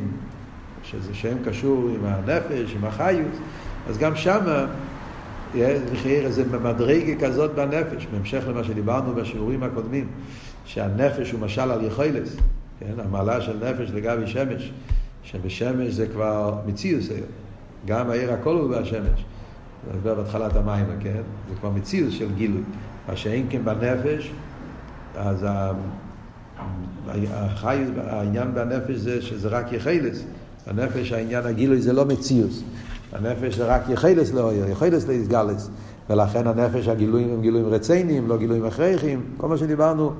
[0.82, 3.32] שזה שם קשור עם הנפש, עם החיות,
[3.88, 4.66] אז גם שמה
[5.92, 10.06] לחייר איזה מדרגה כזאת בנפש, בהמשך למה שדיברנו בשיעורים הקודמים,
[10.64, 12.36] שהנפש הוא משל על יכולס,
[12.80, 14.72] כן, המעלה של נפש לגבי שמש,
[15.24, 17.26] שבשמש זה כבר מציאוס היום,
[17.86, 19.24] גם העיר הכל הוא בהשמש,
[19.86, 22.62] זה מדבר בהתחלת המים, כן, זה כבר מציאוס של גילוי,
[23.08, 24.32] מה שאין כן בנפש,
[25.16, 25.46] אז
[27.08, 30.24] החיות, העניין בנפש זה שזה רק יכלס,
[30.66, 32.62] הנפש, העניין הגילוי זה לא מציאוס.
[33.12, 35.70] הנפש זה רק יחלס לאויר, יחלס להסגלס.
[36.10, 39.22] ולכן הנפש, הגילויים הם גילויים רציניים, לא גילויים הכרחיים.
[39.36, 40.12] כל מה שדיברנו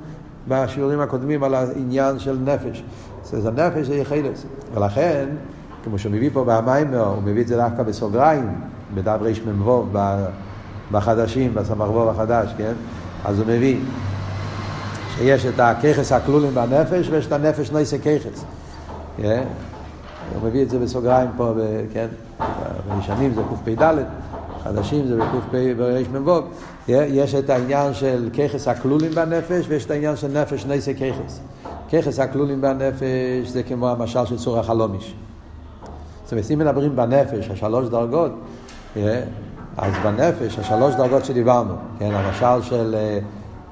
[0.49, 2.83] בשיעורים הקודמים על העניין של נפש.
[3.25, 4.45] זה יחלס.
[4.75, 5.29] ולכן,
[5.85, 8.55] כמו שהוא מביא פה במיימר, הוא מביא את זה דווקא בסוגריים,
[8.95, 9.87] בדף רמ"ו,
[10.93, 12.73] בחדשים, בסמ"ו החדש, כן?
[13.25, 13.81] אז הוא מביא
[15.17, 18.45] שיש את הככס הכלולים בנפש ויש את הנפש נויסי ככס.
[19.17, 19.45] כן?
[20.35, 21.53] הוא מביא את זה בסוגריים פה,
[21.93, 22.07] כן?
[22.97, 23.95] בישנים זה קפ"ד,
[24.65, 26.41] חדשים זה בקפ"מ"ו.
[26.89, 31.41] יש את העניין של ככס הכלולים בנפש ויש את העניין של נפש נויסי ככס.
[31.95, 35.15] ככס הכלולים בנפש זה כמו המשל של צור החלומיש.
[36.25, 38.33] זאת אומרת, אם מדברים בנפש, השלוש דרגות,
[39.77, 42.97] אז בנפש, השלוש דרגות שדיברנו, כן, המשל של,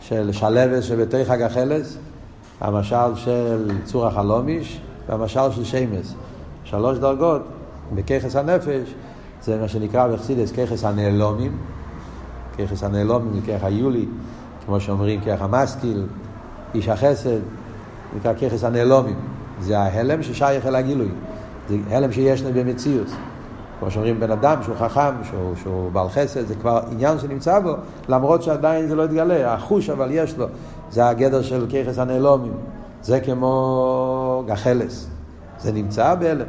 [0.00, 1.96] של שלווה שבתוך הגחלס,
[2.60, 6.14] המשל של צור החלומיש והמשל של שמס.
[6.64, 7.42] שלוש דרגות
[7.94, 8.94] בככס הנפש,
[9.42, 11.58] זה מה שנקרא בחסידס ככס הנעלומים,
[12.58, 14.06] ככס הנעלומים זה ככה יולי,
[14.66, 16.06] כמו שאומרים ככה משכיל,
[16.74, 17.40] איש החסד,
[18.16, 19.16] נקרא ככס הנעלומים.
[19.60, 21.08] זה ההלם ששייך אל הגילוי,
[21.68, 23.08] זה הלם שיש לנו במציאות.
[23.80, 27.74] כמו שאומרים בן אדם שהוא חכם, שהוא, שהוא בעל חסד, זה כבר עניין שנמצא בו,
[28.08, 30.46] למרות שעדיין זה לא התגלה, החוש אבל יש לו,
[30.90, 32.52] זה הגדר של ככס הנעלומים,
[33.02, 35.06] זה כמו גחלס,
[35.58, 36.46] זה נמצא בהלם.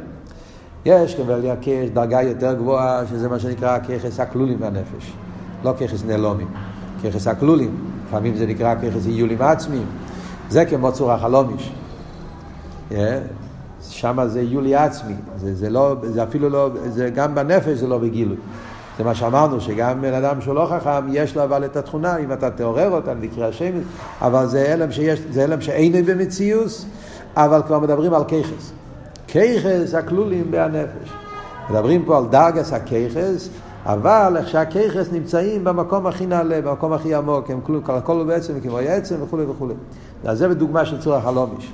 [0.84, 5.12] יש אבל יש דרגה יותר גבוהה, שזה מה שנקרא ככס הכלולים מהנפש,
[5.64, 6.48] לא ככס נעלומים,
[7.04, 9.86] ככס הכלולים, לפעמים זה נקרא ככס איולים עצמיים,
[10.48, 11.72] זה כמו צור החלומיש.
[12.90, 12.94] Yeah.
[13.90, 17.98] שם זה יולי עצמי, זה, זה, לא, זה אפילו לא, זה גם בנפש זה לא
[17.98, 18.36] בגילוי.
[18.98, 22.32] זה מה שאמרנו, שגם בן אדם שהוא לא חכם, יש לו אבל את התכונה, אם
[22.32, 23.72] אתה תעורר אותה, לקרוא השם,
[24.20, 26.86] אבל זה הלם שיש, זה הלם שאינו במציאוס,
[27.36, 28.72] אבל כבר מדברים על כיכס.
[29.26, 31.10] כיכס הכלולים בהנפש.
[31.70, 33.48] מדברים פה על דרגס הכיכס,
[33.86, 38.60] אבל איך שהכיכס נמצאים במקום הכי נעלה, במקום הכי עמוק, הם כלום, הכל הוא בעצם
[38.60, 39.74] כמו עצם וכולי וכולי.
[40.26, 41.72] אז זה בדוגמה של צור החלומיש.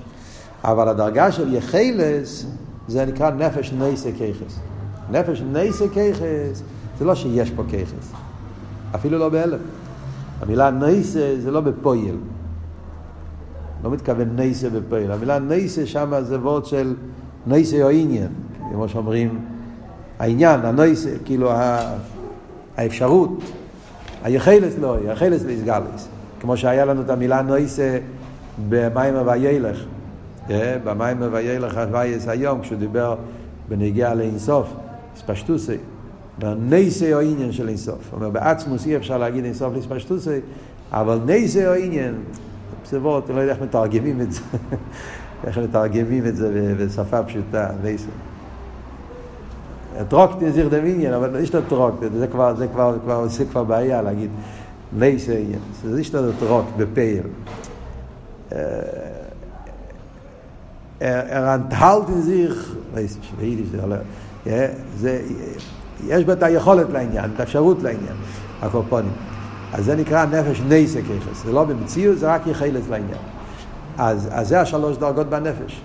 [0.65, 2.47] אבל הדרגה של יחלס
[2.89, 4.61] זה נקרא נפש נייסה כיכס.
[5.11, 6.63] נפש נייסה כיכס
[6.99, 8.13] זה לא שיש פה כיכס,
[8.95, 9.59] אפילו לא בהלם.
[10.41, 12.17] המילה נייסה זה לא בפויל.
[13.85, 15.13] לא מתכוון נייסה בפויל.
[15.13, 16.95] המילה נייסה שם זה וורד של
[17.47, 18.29] נייסה או עניין,
[18.73, 19.39] כמו שאומרים,
[20.19, 21.51] העניין, הנייסה, כאילו
[22.77, 23.31] האפשרות,
[24.23, 26.09] היחלס לא, היחלס ליסגלס.
[26.41, 27.99] כמו שהיה לנו את המילה נייסה
[28.69, 29.85] במים הווילך.
[30.85, 33.17] במים וילך הווייס היום, כשהוא דיבר
[33.69, 34.75] בנגיעה לאינסוף,
[35.17, 35.77] ספשטוסי,
[36.43, 38.09] נייסי או עניין של אינסוף.
[38.11, 40.39] הוא אומר, בעצמוס אי אפשר להגיד אינסוף לספשטוסי,
[40.93, 42.15] אבל נייסי או עניין,
[42.83, 44.41] פסבות, אני לא יודע איך מתרגמים את זה,
[45.47, 48.07] איך מתרגמים את זה בשפה פשוטה, נייסי.
[50.09, 54.03] טרוקטין זיר דמיניאן, אבל יש לו טרוקטין, זה כבר, זה כבר, כבר, זה כבר בעיה
[54.03, 54.31] להגיד
[54.99, 55.61] נייסי עניין.
[55.85, 57.23] זה יש לו טרוקט בפייל.
[61.01, 62.57] Er enthält in sich,
[62.95, 63.69] weiß ich, ביידיש
[64.45, 65.23] זה, זה,
[66.07, 68.17] יש בה את היכולת לעניין, את האפשרות לעניין,
[68.63, 69.13] הקורפונים.
[69.73, 73.21] אז זה נקרא נפש נייסה ככס, זה לא במציאות, זה רק יחלת לעניין.
[73.99, 75.81] אז, אז זה השלוש דרגות בנפש.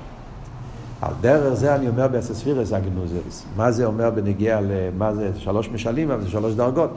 [1.01, 3.45] על דרך זה אני אומר באסספירס הגנוזס.
[3.55, 6.89] מה זה אומר בנגיע למה זה שלוש משלים, אבל זה שלוש דרגות.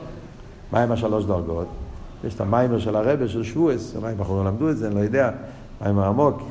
[0.73, 1.67] מה עם השלוש דרגות?
[2.25, 5.31] יש את המיימר של הרבה של שבועס, אולי בחורים למדו את זה, אני לא יודע,
[5.83, 6.43] מיימר עמוק,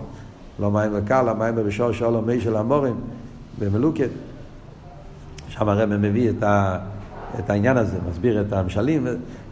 [0.60, 2.96] לא מים וקל, המים בשור שאולו מי של המורים
[3.60, 4.10] במלוקת.
[5.50, 6.78] שם הרב מביא את, ה,
[7.40, 9.08] את העניין הזה, מסביר את המשלים,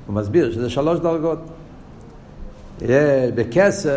[0.08, 1.40] הוא מסביר שזה שלוש דרגות.
[3.36, 3.92] בכסר,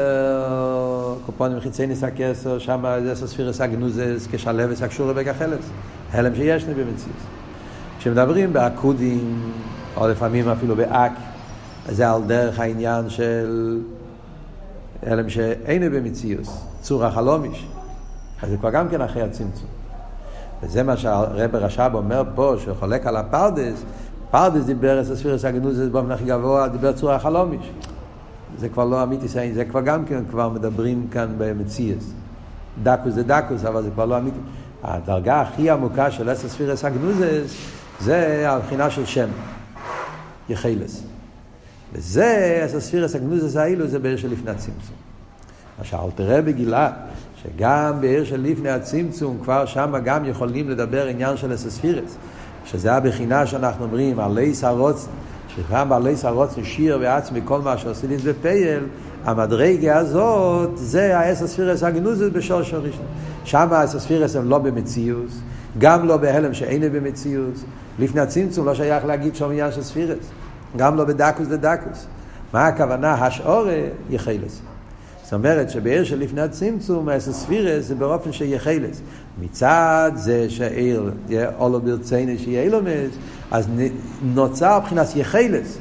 [1.26, 5.70] קופונים חיצי ניסה כסר, שם זה ספירס הגנוזס, כשלבס הקשורה בגחלס.
[6.12, 7.16] הלם שיש לי במציאות.
[7.98, 9.52] כשמדברים באקודים,
[9.96, 11.12] או לפעמים אפילו באק,
[11.88, 13.78] זה על דרך העניין של
[15.02, 16.46] הלם שאינו במציאות.
[16.80, 17.66] צור החלומיש.
[18.42, 19.68] אז זה כבר גם כן אחרי הצמצום.
[20.62, 23.84] וזה מה שהרב רש"ב אומר פה, שהוא חולק על הפרדס,
[24.30, 27.70] פרדס דיבר את הספירס הגנוזס באופן הכי גבוה, דיבר צור החלומיש.
[28.58, 32.12] זה כבר לא אמיתי, זה כבר גם כן כבר מדברים כאן במציאס.
[32.82, 34.38] דקוס זה דקוס, אבל זה כבר לא אמיתי.
[34.82, 37.54] הדרגה הכי עמוקה של אסס ספירס הגנוזס
[38.00, 39.28] זה הבחינה של שם,
[40.48, 41.02] יחילס.
[41.92, 44.96] וזה, אסס ספירס הגנוזס האלו זה בעיר של לפני הצמצום.
[45.78, 46.90] מה שאלתרבה גילה,
[47.42, 52.16] שגם בעיר של לפני הצמצום, כבר שם גם יכולים לדבר עניין של אסספירס,
[52.64, 55.08] שזה הבחינה שאנחנו אומרים, עלי סרוץ,
[55.56, 58.84] שגם בעלי סרוץ שיר ועצמי כל מה שעושים את בפייל,
[59.24, 63.06] המדרגה הזאת זה האסספירס הגנוזת בשור של ראשון.
[63.44, 65.40] שם האסספירס הם לא במציאוס,
[65.78, 67.64] גם לא בהלם שאין במציאוס.
[67.98, 70.30] לפני הצמצום לא שייך להגיד שום עניין של ספירס,
[70.76, 72.06] גם לא בדקוס דדקוס.
[72.52, 73.12] מה הכוונה?
[73.12, 74.60] השעורה יחלס.
[75.22, 79.00] זאת אומרת שבעיר שלפני הצמצום, העשר ספירס זה באופן שיהיה חילס.
[79.42, 80.46] מצד זה
[81.28, 83.10] יהיה אולו ברצינו שיהיה אילומס,
[83.50, 83.68] אז
[84.22, 85.78] נוצר מבחינת יחילס.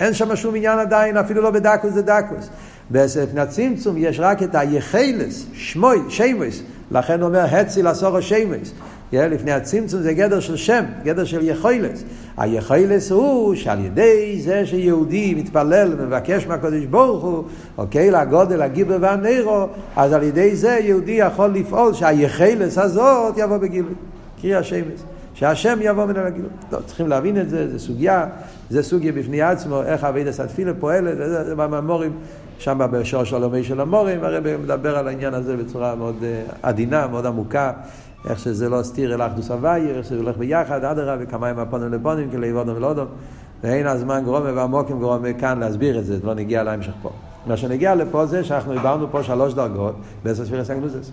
[0.00, 2.48] אין שם שום עניין עדיין, אפילו לא בדקוס זה דקוס.
[2.90, 8.72] בספני הצמצום יש רק את היחילס, שמוי, שמויס, לכן אומר הציל עשור שמויס.
[9.12, 12.04] לפני הצמצום זה גדר של שם, גדר של יכולס.
[12.36, 17.44] היכולס הוא שעל ידי זה שיהודי מתפלל ומבקש מהקדוש ברוך הוא,
[17.78, 23.94] אוקיי, לגודל הגיבר והנרו, אז על ידי זה יהודי יכול לפעול שהיכולס הזאת יבוא בגילוי.
[24.40, 25.00] קריאה שמש.
[25.34, 26.50] שהשם יבוא מן הגילוי.
[26.70, 28.26] טוב, צריכים להבין את זה, זה סוגיה,
[28.70, 32.12] זה סוגיה בפני עצמו, איך אבידס התפילה פועלת, זה בממורים,
[32.58, 37.06] שם בשור של הלומי של המורים, הרב מדבר על העניין הזה בצורה מאוד אה, עדינה,
[37.06, 37.72] מאוד עמוקה.
[38.28, 42.30] איך שזה לא סתיר אל אחדוס הוויה, איך שזה הולך ביחד, אדרבה, וכמיים הפונים לפונים,
[42.30, 43.06] כלי אודום ולאודום.
[43.62, 47.10] ואין הזמן גרומה והמוקים גרומה כאן להסביר את זה, זה לא נגיע להמשך פה.
[47.46, 51.10] מה שנגיע לפה זה שאנחנו דיברנו פה שלוש דרגות בעשר ספירס הגנוזס.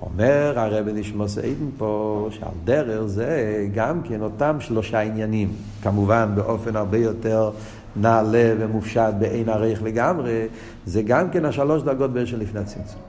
[0.00, 5.48] אומר הרבי נשמוס איידן פה שעל דרך זה גם כן אותם שלושה עניינים,
[5.82, 7.50] כמובן באופן הרבה יותר
[7.96, 10.46] נעלה ומופשט באין עריך לגמרי,
[10.86, 13.00] זה גם כן השלוש דרגות בערך של לפני הצמצום.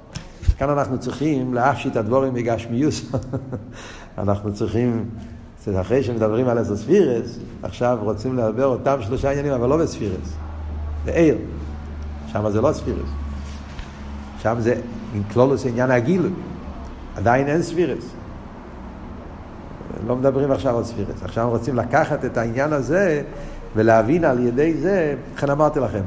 [0.57, 3.11] כאן אנחנו צריכים להפשיט הדבורים בגשמיוס.
[4.17, 5.09] אנחנו צריכים,
[5.81, 10.33] אחרי שמדברים על הספירס, עכשיו רוצים לדבר אותם שלושה עניינים, אבל לא בספירס,
[11.05, 11.37] בעיר.
[12.31, 13.09] שם זה לא ספירס.
[14.39, 14.75] שם זה
[15.13, 16.31] עם כלולוס עניין הגילוי.
[17.15, 18.05] עדיין אין ספירס.
[20.07, 21.23] לא מדברים עכשיו על ספירס.
[21.23, 23.21] עכשיו רוצים לקחת את העניין הזה
[23.75, 26.01] ולהבין על ידי זה, לכן אמרתי לכם,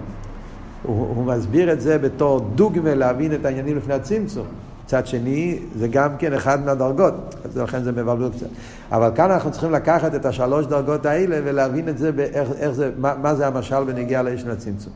[0.83, 4.47] הוא, הוא מסביר את זה בתור דוגמה להבין את העניינים לפני הצמצום.
[4.85, 8.47] מצד שני, זה גם כן אחד מהדרגות, אז לכן זה מבלבל קצת.
[8.93, 12.91] אבל כאן אנחנו צריכים לקחת את השלוש דרגות האלה ולהבין את זה, באיך, איך זה,
[12.99, 14.93] מה, מה זה המשל בנגיעה של הצמצום.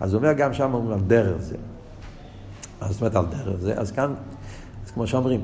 [0.00, 1.56] אז הוא אומר גם שם, אומרים על דרך זה.
[2.80, 4.14] אז זאת אומרת על דרך זה, אז כאן,
[4.86, 5.40] אז כמו שאומרים,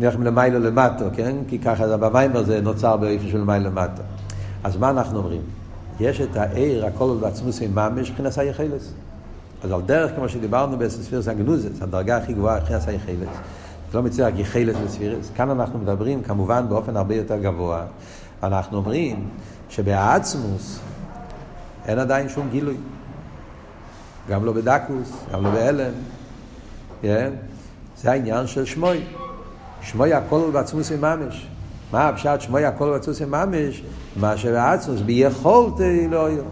[0.00, 1.36] נלך מלמיילו למטו, כן?
[1.48, 4.02] כי ככה במיימר זה נוצר באיפה של מייל למטו.
[4.64, 5.42] אז מה אנחנו אומרים?
[6.00, 8.92] יש את העיר, הכל בעצמוס עם ממש, מבחינת היחלס.
[9.62, 13.28] אז על דרך, כמו שדיברנו בספירס הגנוזס, הדרגה הכי גבוהה מבחינת היחלס.
[13.92, 15.30] זה לא רק יחלס בספירס.
[15.36, 17.84] כאן אנחנו מדברים כמובן באופן הרבה יותר גבוה.
[18.42, 19.28] אנחנו אומרים
[19.68, 20.80] שבעצמוס
[21.86, 22.76] אין עדיין שום גילוי.
[24.28, 25.92] גם לא בדקוס, גם לא בהלם.
[27.02, 27.06] Yeah.
[27.96, 29.04] זה העניין של שמוי.
[29.82, 31.48] שמוי הכל בעצמוס ממש.
[31.92, 33.82] מה הפשט שמוי הכל עם ממש?
[34.16, 36.42] מה שבעצמוס ביכולת אלוהיו.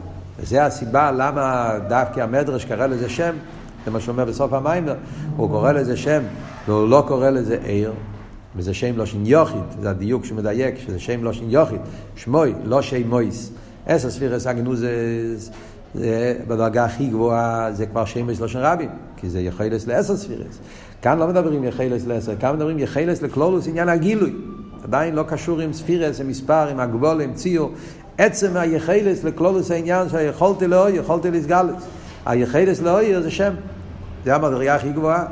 [0.40, 3.34] וזה הסיבה למה דווקא המדרש קרא לזה שם,
[3.84, 4.94] זה מה שאומר בסוף המיימר,
[5.36, 6.22] הוא קורא לזה שם,
[6.66, 7.92] והוא לא קורא לזה עיר,
[8.56, 11.80] וזה שם לא שין יוחיד, זה הדיוק שמדייק, שזה שם לא שין יוחיד,
[12.16, 13.52] שמוי, לא שם מויס.
[13.86, 15.50] עשר ספירס הגנוזס,
[16.48, 20.58] בדרגה הכי גבוהה זה כבר שם לא שין רבים, כי זה יחילס לעשר ספירס.
[21.02, 24.32] כאן לא מדברים יחילס לעשר, כאן מדברים יחילס לכלולוס עניין הגילוי.
[24.84, 27.72] עדיין לא קשור עם ספירס, עם מספר, עם הגבול, עם ציור.
[28.18, 31.86] עצם היחלס לכלולוס העניין שהיכולתי לאויר, יכולתי לסגלס.
[32.26, 33.52] היחלס לאויר זה שם.
[34.24, 35.24] זה המדרגה הכי גבוהה.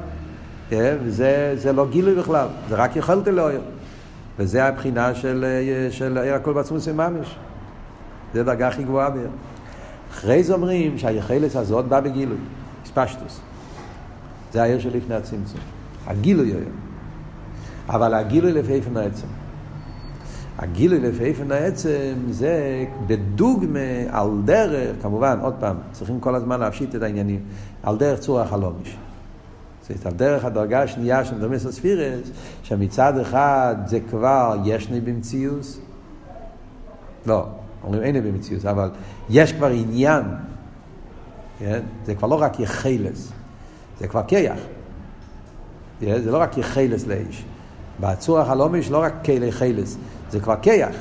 [0.70, 0.96] כן?
[1.04, 3.60] וזה לא גילוי בכלל, זה רק יכולתי לאויר.
[4.38, 5.44] וזה הבחינה של,
[5.90, 7.36] של עיר הכל בעצמוס ממש.
[8.34, 9.28] זה הדרגה הכי גבוהה בעיר.
[10.10, 12.38] אחרי זה אומרים שהיחלס הזאת בא בגילוי,
[12.84, 13.40] ספשטוס.
[14.52, 15.60] זה העיר שלפני הצמצום.
[16.06, 16.87] הגילוי היום.
[17.88, 19.26] אבל הגילוי לפי איפן העצם.
[20.58, 26.94] הגילוי לפי איפן העצם זה בדוגמה על דרך, כמובן, עוד פעם, צריכים כל הזמן להפשיט
[26.94, 27.40] את העניינים,
[27.82, 28.96] על דרך צור החלומיש.
[29.88, 32.30] זאת על דרך הדרגה השנייה של דרמס הספירס,
[32.62, 35.80] שמצד אחד זה כבר ישני במציאוס,
[37.26, 37.46] לא,
[37.84, 38.90] אומרים אין במציאוס, אבל
[39.30, 40.22] יש כבר עניין,
[41.58, 41.80] כן?
[42.06, 43.32] זה כבר לא רק יחלס,
[44.00, 44.58] זה כבר כיח.
[46.00, 47.44] זה לא רק יחלס לאיש.
[48.00, 49.96] בצור החלומיש לא רק כלי חלס,
[50.30, 50.94] זה כבר כיח.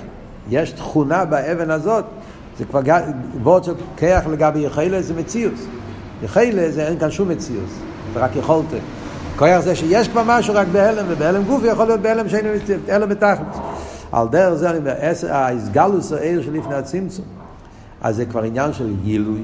[0.50, 2.06] יש תכונה באבן הזאת,
[2.58, 2.82] זה כבר
[3.44, 5.66] וורד של כיח לגבי יחלס זה מציאוס.
[6.24, 7.80] יחלס זה אין כאן שום מציאוס,
[8.14, 8.66] זה רק יכולת.
[9.40, 12.46] כיח זה שיש כבר משהו רק בהלם, ובהלם גוף יכול להיות בהלם שאין
[12.88, 13.58] הלם בתכלס.
[14.12, 14.94] על דרך זה אני אומר,
[15.30, 17.26] האסגלוס העיר שלפני הצמצום,
[18.02, 19.44] אז זה כבר עניין של גילוי.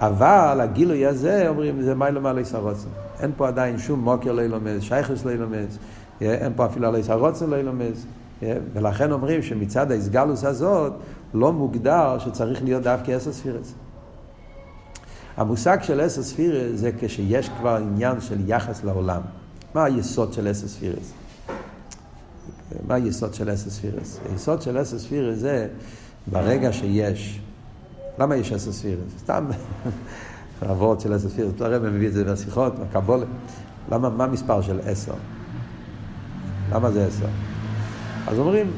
[0.00, 3.05] אבל הגילוי הזה, אומרים, זה מיילא מעלי סרוצים.
[3.20, 5.66] אין פה עדיין שום מוקר לא ילומד, שייכוס לא ילומד,
[6.20, 7.92] אין פה אפילו עליית הרצון לעולמות.
[8.72, 10.92] ולכן אומרים שמצד ההתגלות הזאת
[11.34, 13.74] לא מוגדר שצריך להיות דווקא עשר ספירס.
[15.36, 19.20] המושג של עשר ספירס זה כשיש כבר עניין של יחס לעולם.
[19.74, 21.12] מה היסוד של עשר ספירס?
[22.86, 24.20] מה היסוד של עשר ספירס?
[24.32, 25.68] היסוד של עשר ספירס זה
[26.26, 27.40] ברגע שיש
[28.18, 29.12] למה יש עשר ספירס?
[29.18, 29.46] סתם,
[30.60, 33.26] ה וואָרט של עשר ספירס, הרב מביא את זה בשיחות, בקבלה.
[33.92, 35.14] למה, מה המספר של עשר?
[36.72, 37.26] למה זה עשר?
[38.26, 38.70] אז אומרים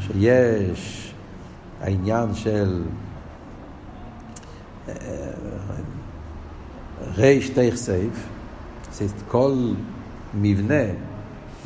[0.00, 1.14] שיש
[1.80, 2.82] העניין של
[4.88, 4.94] אה,
[7.16, 8.28] ריש תיך סייף,
[9.28, 9.72] כל
[10.34, 10.84] מבנה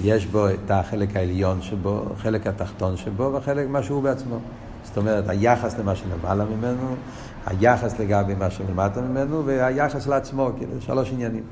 [0.03, 4.38] יש בו את החלק העליון שבו, החלק התחתון שבו וחלק מה שהוא בעצמו.
[4.85, 6.97] זאת אומרת, היחס למה שלמעלה ממנו,
[7.46, 11.42] היחס לגבי מה שלמטה ממנו והיחס לעצמו, כאילו, שלוש עניינים.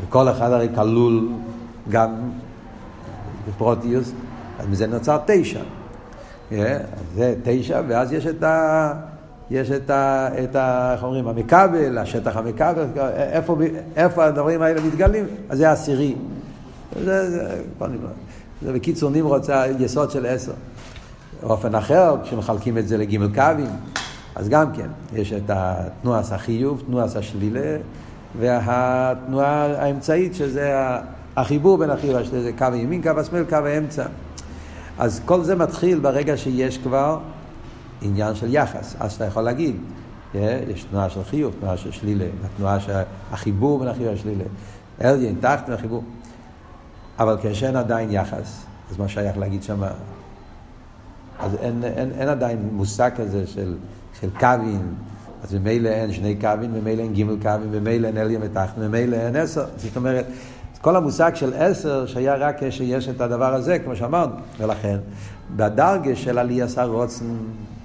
[0.00, 1.28] וכל אחד הרי כלול
[1.88, 2.14] גם
[3.48, 4.12] בפרוטיוס,
[4.58, 5.60] אז מזה נוצר תשע.
[6.50, 6.54] Yeah,
[7.14, 8.92] זה תשע, ואז יש את ה...
[9.50, 10.28] יש את ה...
[10.44, 11.28] את ה איך אומרים?
[11.28, 12.86] המכבל, השטח המכבל,
[13.16, 13.56] איפה,
[13.96, 15.24] איפה הדברים האלה מתגלים?
[15.48, 16.14] אז זה העשירי.
[17.04, 17.62] זה, זה,
[18.62, 20.52] זה בקיצור נמרוד זה היסוד של עשר.
[21.42, 23.70] באופן אחר, כשמחלקים את זה לגימל קווים,
[24.36, 27.76] אז גם כן, יש את התנועת החיוב, תנועת השלילה,
[28.38, 30.74] והתנועה האמצעית, שזה
[31.36, 34.04] החיבור בין החיוב השלילה, זה קו הימין, קו השמאל, קו האמצע.
[34.98, 37.18] אז כל זה מתחיל ברגע שיש כבר
[38.02, 38.96] עניין של יחס.
[39.00, 39.76] אז אתה יכול להגיד,
[40.34, 42.92] יש תנועה של חיוב, תנועה של שלילה, התנועה של
[43.32, 44.44] החיבור בין החיוב והשלילה.
[45.04, 46.04] אליין, תחת החיבור.
[47.18, 49.82] אבל כשאין עדיין יחס, אז מה שייך להגיד שם?
[51.38, 53.74] אז אין, אין, אין עדיין מושג כזה של,
[54.20, 54.94] של קווין,
[55.44, 59.36] אז ממילא אין שני קווין, ממילא אין גימל קווין, ממילא אין אליין מתחת, ממילא אין
[59.36, 59.64] עשר.
[59.76, 60.26] זאת אומרת,
[60.80, 64.32] כל המושג של עשר שהיה רק כשיש את הדבר הזה, כמו שאמרנו.
[64.58, 64.96] ולכן,
[65.56, 67.24] בדרגה של עלייה רוצן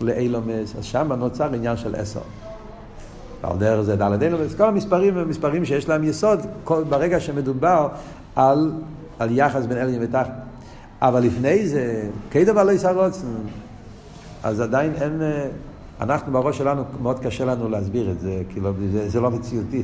[0.01, 2.19] לאילומס, אז שם נוצר עניין של עשר.
[3.43, 7.87] ועל דרך זה דלת אילומס, כל המספרים הם מספרים שיש להם יסוד כל, ברגע שמדובר
[8.35, 8.71] על,
[9.19, 10.31] על יחס בין אליין ותחת.
[11.01, 13.27] אבל לפני זה, כדבר לא ישר רוצן,
[14.43, 15.21] אז עדיין אין...
[16.01, 19.81] אנחנו בראש שלנו, מאוד קשה לנו להסביר את זה, כאילו, זה, זה לא מציאותי.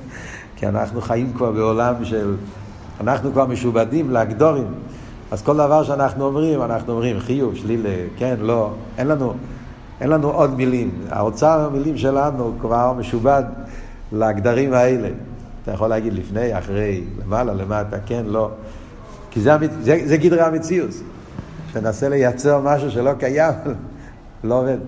[0.56, 2.36] כי אנחנו חיים כבר בעולם של...
[3.00, 4.66] אנחנו כבר משובדים להגדורים.
[5.30, 8.70] אז כל דבר שאנחנו אומרים, אנחנו אומרים חיוב, שלילה, כן, לא.
[8.98, 9.34] אין לנו,
[10.00, 10.90] אין לנו עוד מילים.
[11.10, 13.42] האוצר המילים שלנו כבר משובד
[14.12, 15.08] להגדרים האלה.
[15.62, 18.50] אתה יכול להגיד לפני, אחרי, למעלה, למטה, כן, לא.
[19.30, 20.90] כי זה, זה, זה גדרי המציאות.
[21.72, 23.54] תנסה לייצר משהו שלא קיים,
[24.44, 24.78] לא עובד.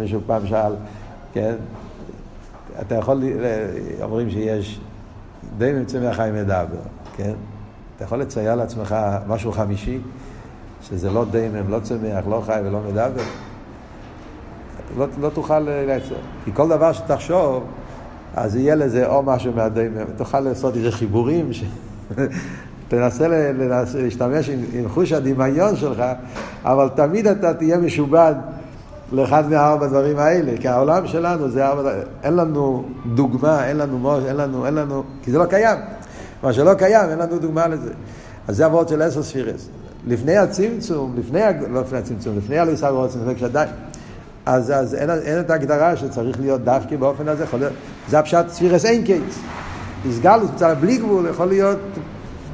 [0.00, 0.72] מישהו פעם שאל,
[1.32, 1.54] כן?
[2.80, 3.22] אתה יכול,
[4.02, 4.80] אומרים שיש
[5.58, 6.80] די ממצא מהחיים מדבר,
[7.16, 7.32] כן?
[7.96, 9.98] אתה יכול לצייר לעצמך משהו חמישי,
[10.82, 13.22] שזה לא דיימם, לא צומח, לא חי ולא מדבר.
[14.98, 16.14] לא, לא תוכל לייצר.
[16.44, 17.64] כי כל דבר שתחשוב,
[18.34, 20.04] אז יהיה לזה או משהו מהדיימם.
[20.16, 21.64] תוכל לעשות איזה חיבורים, ש...
[22.88, 23.28] תנסה
[23.94, 26.02] להשתמש עם, עם חוש הדמיון שלך,
[26.64, 28.34] אבל תמיד אתה תהיה משובד
[29.12, 32.84] לאחד מהארבע דברים האלה, כי העולם שלנו זה ארבע, דברים, אין לנו
[33.14, 35.78] דוגמה, אין לנו מוש, אין לנו, אין לנו, כי זה לא קיים.
[36.42, 37.92] מה שלא קיים, אין לנו דוגמה לזה.
[38.48, 39.68] אז זה הוורד של עשר ספירס.
[40.06, 43.68] לפני הצמצום, לפני, לא לפני הצמצום, לפני הליסה רוצן, לפני כשעדיין,
[44.46, 47.72] אז, אז אין, אין את ההגדרה שצריך להיות דווקא באופן הזה, יכול להיות,
[48.08, 49.38] זה הפשט ספירס אין קייס.
[50.08, 51.78] הסגלוס, בלי גבול, יכול להיות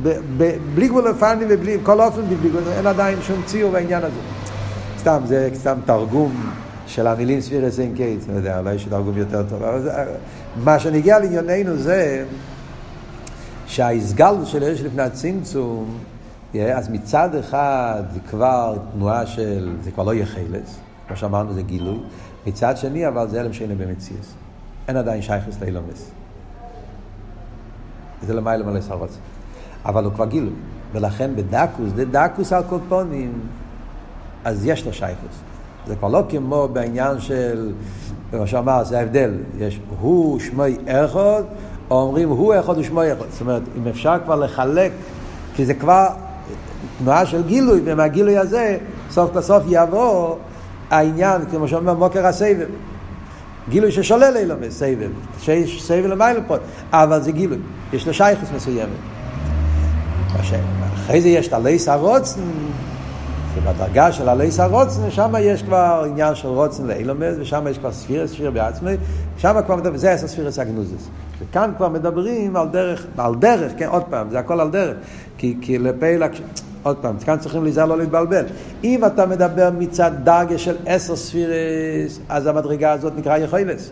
[0.02, 4.02] ב, ב, בלי גבול לפני ובלי, כל אופן בלי גבול, אין עדיין שום ציור בעניין
[4.02, 4.38] הזה.
[4.98, 6.52] סתם, זה סתם תרגום
[6.87, 9.62] של המילים ספירס אין קייס, אני יודע, אולי יש תרגום יותר טוב.
[9.62, 9.92] אבל זה,
[10.56, 12.24] מה שנגיע לענייננו זה
[13.66, 15.98] שהאיסגל של אלה שלפני הצמצום,
[16.74, 20.76] אז מצד אחד זה כבר תנועה של, זה כבר לא יהיה חלץ,
[21.08, 21.98] כמו שאמרנו זה גילוי,
[22.46, 24.34] מצד שני אבל זה אלם שאין במציאס.
[24.88, 26.11] אין עדיין שייכס לאילומס.
[28.22, 29.18] זה למעלה מלא סרוצה.
[29.84, 30.52] אבל הוא כבר גילוי.
[30.92, 33.40] ולכן בדקוס, זה דקוס על קופונים,
[34.44, 35.40] אז יש לו שייכוס.
[35.87, 37.72] זה כבר לא כמו בעניין של,
[38.31, 39.31] כמו שאמר, זה ההבדל.
[39.59, 41.42] יש הוא שמוי אחד,
[41.90, 43.24] או אומרים הוא אחד ושמוי אחד.
[43.31, 44.92] זאת אומרת, אם אפשר כבר לחלק,
[45.55, 46.09] כי זה כבר
[46.98, 48.79] תנועה של גילוי, ומהגילוי הזה,
[49.11, 50.37] סוף כל סוף יבוא
[50.90, 52.68] העניין, כמו שאומר מוקר הסבב.
[53.68, 55.11] גילוי ששולל אילומס, סבב.
[55.40, 56.57] שיש סבב למעלה פה,
[56.92, 57.59] אבל זה גילוי.
[57.92, 58.88] יש לו שייכוס מסוימת.
[60.94, 62.40] אחרי זה יש את הליס הרוצן,
[63.63, 68.31] שבדרגה של הליס הרוצן, שם יש כבר עניין של רוצן לאילומס, ושם יש כבר ספירס,
[68.31, 68.92] ספיר בעצמי,
[69.37, 71.09] שם כבר מדברים, זה עשר ספירס הגנוזס.
[71.40, 74.96] וכאן כבר מדברים על דרך, על דרך, כן, עוד פעם, זה הכל על דרך.
[75.38, 76.27] כי, כי לפעילה,
[76.83, 78.44] עוד פעם, כאן צריכים להיזהר לא להתבלבל.
[78.85, 83.90] אם אתה מדבר מצד דרגה של עשר ספירס, אז המדרגה הזאת נקרא יכולס.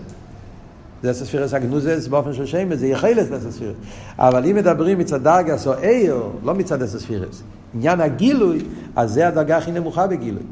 [1.03, 3.77] זה עשר ספירס הגנוזס באופן של שמש, זה יחלס לעשר ספירס.
[4.19, 7.43] אבל אם מדברים מצד דרגס או איר, לא מצד עשר ספירס,
[7.77, 8.59] עניין הגילוי,
[8.97, 10.43] אז זה הדרגה הכי נמוכה בגילוי.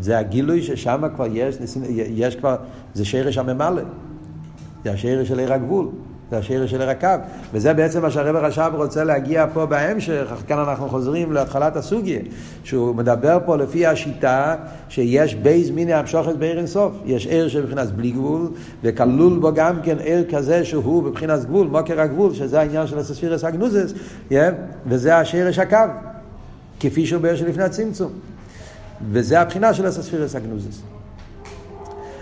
[0.00, 1.56] זה הגילוי ששם כבר יש,
[1.94, 2.56] יש כבר,
[2.94, 3.82] זה שרש הממלא.
[4.84, 5.88] זה השרש של עיר הגבול.
[6.30, 7.08] זה השרש של הקו.
[7.52, 12.18] וזה בעצם מה שהרב הרש"ב רוצה להגיע פה בהמשך, כאן אנחנו חוזרים להתחלת הסוגיה,
[12.64, 14.56] שהוא מדבר פה לפי השיטה
[14.88, 16.92] שיש בייז מיני המשוכת בעיר אינסוף.
[17.04, 18.48] יש עיר שבבחינת בלי גבול,
[18.82, 23.44] וכלול בו גם כן עיר כזה שהוא בבחינת גבול, מוקר הגבול, שזה העניין של הספירס
[23.44, 23.92] הגנוזס,
[24.30, 24.34] yeah,
[24.86, 25.76] וזה השרש הקו,
[26.80, 28.12] כפי שהוא בעיר שלפני הצמצום.
[29.10, 30.82] וזה הבחינה של הספירס הגנוזס.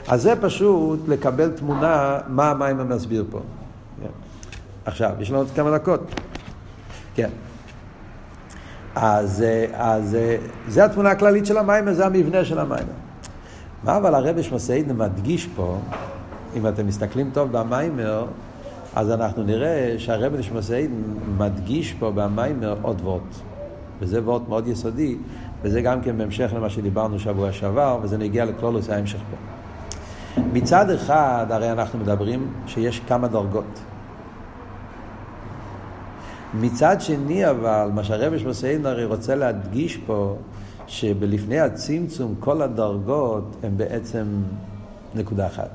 [0.09, 3.41] אז זה פשוט לקבל תמונה מה המים המסביר פה.
[4.85, 6.01] עכשיו, יש לנו עוד כמה דקות.
[7.15, 7.31] כן.
[8.95, 10.17] אז, אז
[10.69, 12.87] זה התמונה הכללית של המים, זה המבנה של המים.
[13.85, 15.79] מה אבל הרבי שמסעידן מדגיש פה,
[16.57, 18.27] אם אתם מסתכלים טוב במיימר,
[18.95, 21.03] אז אנחנו נראה שהרבי שמסעידן
[21.39, 23.35] מדגיש פה במיימר עוד וורט.
[24.01, 25.17] וזה וורט מאוד יסודי,
[25.63, 29.37] וזה גם כן בהמשך למה שדיברנו שבוע שעבר, וזה נגיע לכלולוס ההמשך פה.
[30.53, 33.81] מצד אחד, הרי אנחנו מדברים שיש כמה דרגות.
[36.55, 40.37] מצד שני אבל, מה שהרבש מסעין הרי רוצה להדגיש פה,
[40.87, 44.27] שבלפני הצמצום כל הדרגות הן בעצם
[45.15, 45.71] נקודה אחת.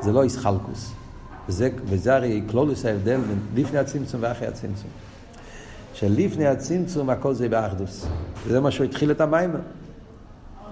[0.00, 0.92] זה לא איסחלקוס.
[1.48, 4.90] וזה, וזה הרי כלולוס ההבדל בין לפני הצמצום ואחרי הצמצום.
[5.94, 8.06] שלפני הצמצום הכל זה באחדוס.
[8.46, 9.60] וזה מה שהוא התחיל את המיימר.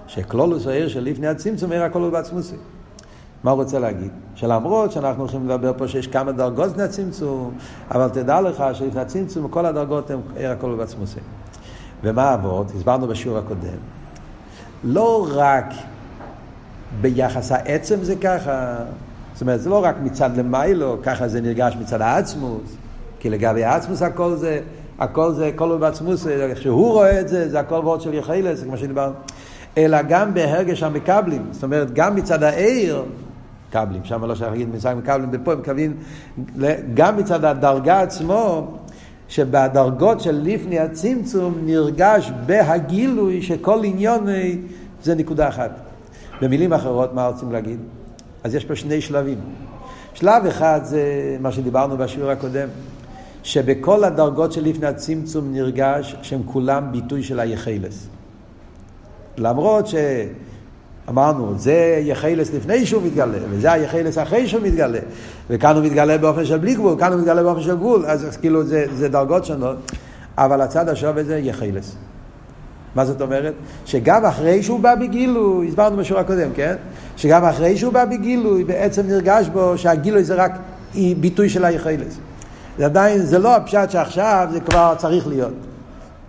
[0.07, 2.55] שכלולוס העיר של לפני הצמצום עיר הכל בעצמוסי.
[3.43, 4.11] מה הוא רוצה להגיד?
[4.35, 7.57] שלמרות שאנחנו הולכים לדבר פה שיש כמה דרגות לפני הצמצום,
[7.91, 11.19] אבל תדע לך שלפני הצמצום כל הדרגות הן עיר הכל בעצמוסי.
[12.03, 12.71] ומה אבות?
[12.75, 13.77] הסברנו בשיעור הקודם.
[14.83, 15.65] לא רק
[17.01, 18.75] ביחס העצם זה ככה,
[19.33, 22.75] זאת אומרת, זה לא רק מצד למיילו, ככה זה נרגש מצד העצמוס,
[23.19, 24.61] כי לגבי העצמוס הכל זה,
[24.99, 28.77] הכל זה, הכל בעצמוס, איך שהוא רואה את זה, זה הכל ועוד של יחילס, כמו
[28.77, 29.13] שדיברנו.
[29.77, 33.03] אלא גם בהרגש המקבלים, זאת אומרת, גם מצד העיר,
[33.69, 35.97] מקבלים, שם לא שייך להגיד מצד מקבלים, ופה הם מקבלים
[36.93, 38.71] גם מצד הדרגה עצמו,
[39.27, 44.25] שבדרגות של לפני הצמצום נרגש בהגילוי שכל עניון
[45.03, 45.71] זה נקודה אחת.
[46.41, 47.79] במילים אחרות, מה רוצים להגיד?
[48.43, 49.37] אז יש פה שני שלבים.
[50.13, 51.03] שלב אחד זה
[51.39, 52.67] מה שדיברנו בשיעור הקודם,
[53.43, 58.07] שבכל הדרגות של לפני הצמצום נרגש שהם כולם ביטוי של היחלס.
[59.37, 59.95] למרות ש...
[61.09, 64.99] אמרנו, זה יחלס לפני שהוא מתגלה, וזה היחלס אחרי שהוא מתגלה.
[65.49, 68.63] וכאן הוא מתגלה באופן של בלי גבול, כאן הוא מתגלה באופן של גבול, אז, כאילו
[68.63, 69.77] זה, זה דרגות שונות,
[70.37, 71.95] אבל הצד השווה זה יחלס.
[72.95, 73.53] מה זאת אומרת?
[73.85, 76.75] שגם אחרי שהוא בא בגילוי, הסברנו בשיעור הקודם, כן?
[77.17, 80.51] שגם אחרי שהוא בא בגילוי, בעצם נרגש בו שהגילוי זה רק
[81.19, 82.17] ביטוי של היחלס.
[82.77, 85.53] זה עדיין, זה לא הפשט שעכשיו זה כבר צריך להיות.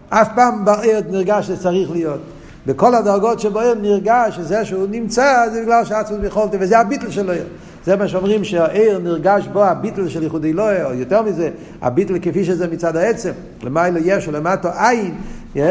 [0.08, 2.20] אף פעם בעיר נרגש שזה צריך להיות.
[2.66, 7.32] בכל הדרגות שבו נרגש שזה שהוא נמצא, זה בגלל שעצמות ביכולתי, וזה הביטל שלו.
[7.84, 11.50] זה מה שאומרים שהעיר נרגש בו הביטל של ייחודי אלוהי, או יותר מזה,
[11.82, 13.30] הביטל כפי שזה מצד העצם,
[13.62, 15.14] למיילו יש ולמטו עין,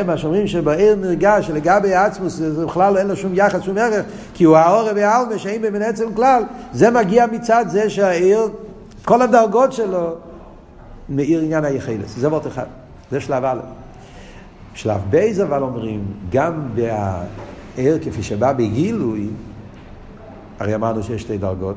[0.05, 4.43] מה שאומרים שבעיר נרגש שלגבי העצמוס זה בכלל אין לו שום יחס, שום ערך, כי
[4.43, 6.43] הוא העורב והעלמה שאין בבין עצם כלל,
[6.74, 8.47] זה מגיע מצד זה שהעיר,
[9.05, 10.15] כל הדרגות שלו,
[11.10, 12.66] מאיר עניין היחילס, זה וורט אחד,
[13.12, 13.60] זה שלב א'.
[14.74, 19.28] שלב בייז אבל אומרים, גם בער כפי שבא בגילוי,
[20.60, 21.76] הרי אמרנו שיש שתי דרגות,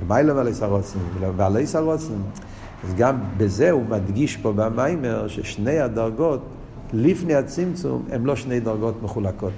[0.00, 0.98] ומיילא ועלי סרוצן
[1.36, 2.14] ועלי סרוצן,
[2.84, 6.40] אז גם בזה הוא מדגיש פה במיימר ששני הדרגות
[6.92, 9.52] לפני הצמצום הם לא שני דרגות מחולקות.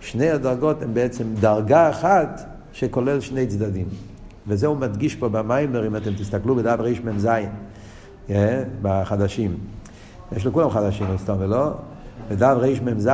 [0.00, 2.40] שני הדרגות הם בעצם דרגה אחת
[2.72, 3.86] שכולל שני צדדים.
[4.48, 7.28] וזה הוא מדגיש פה במיימר, אם אתם תסתכלו בדף רמ"ז,
[8.82, 9.56] בחדשים.
[10.36, 11.70] יש לכולם חדשים, סתם ולא?
[12.30, 13.10] בדף רמ"ז,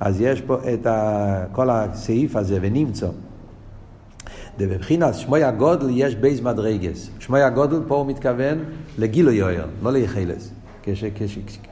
[0.00, 3.08] אז יש פה את ה, כל הסעיף הזה, ונמצא.
[4.58, 7.10] ובבחינת שמוי הגודל יש בייז מדרגס.
[7.18, 8.58] שמוי הגודל פה הוא מתכוון
[8.98, 10.50] לגילוי יויר, לא ליחלס.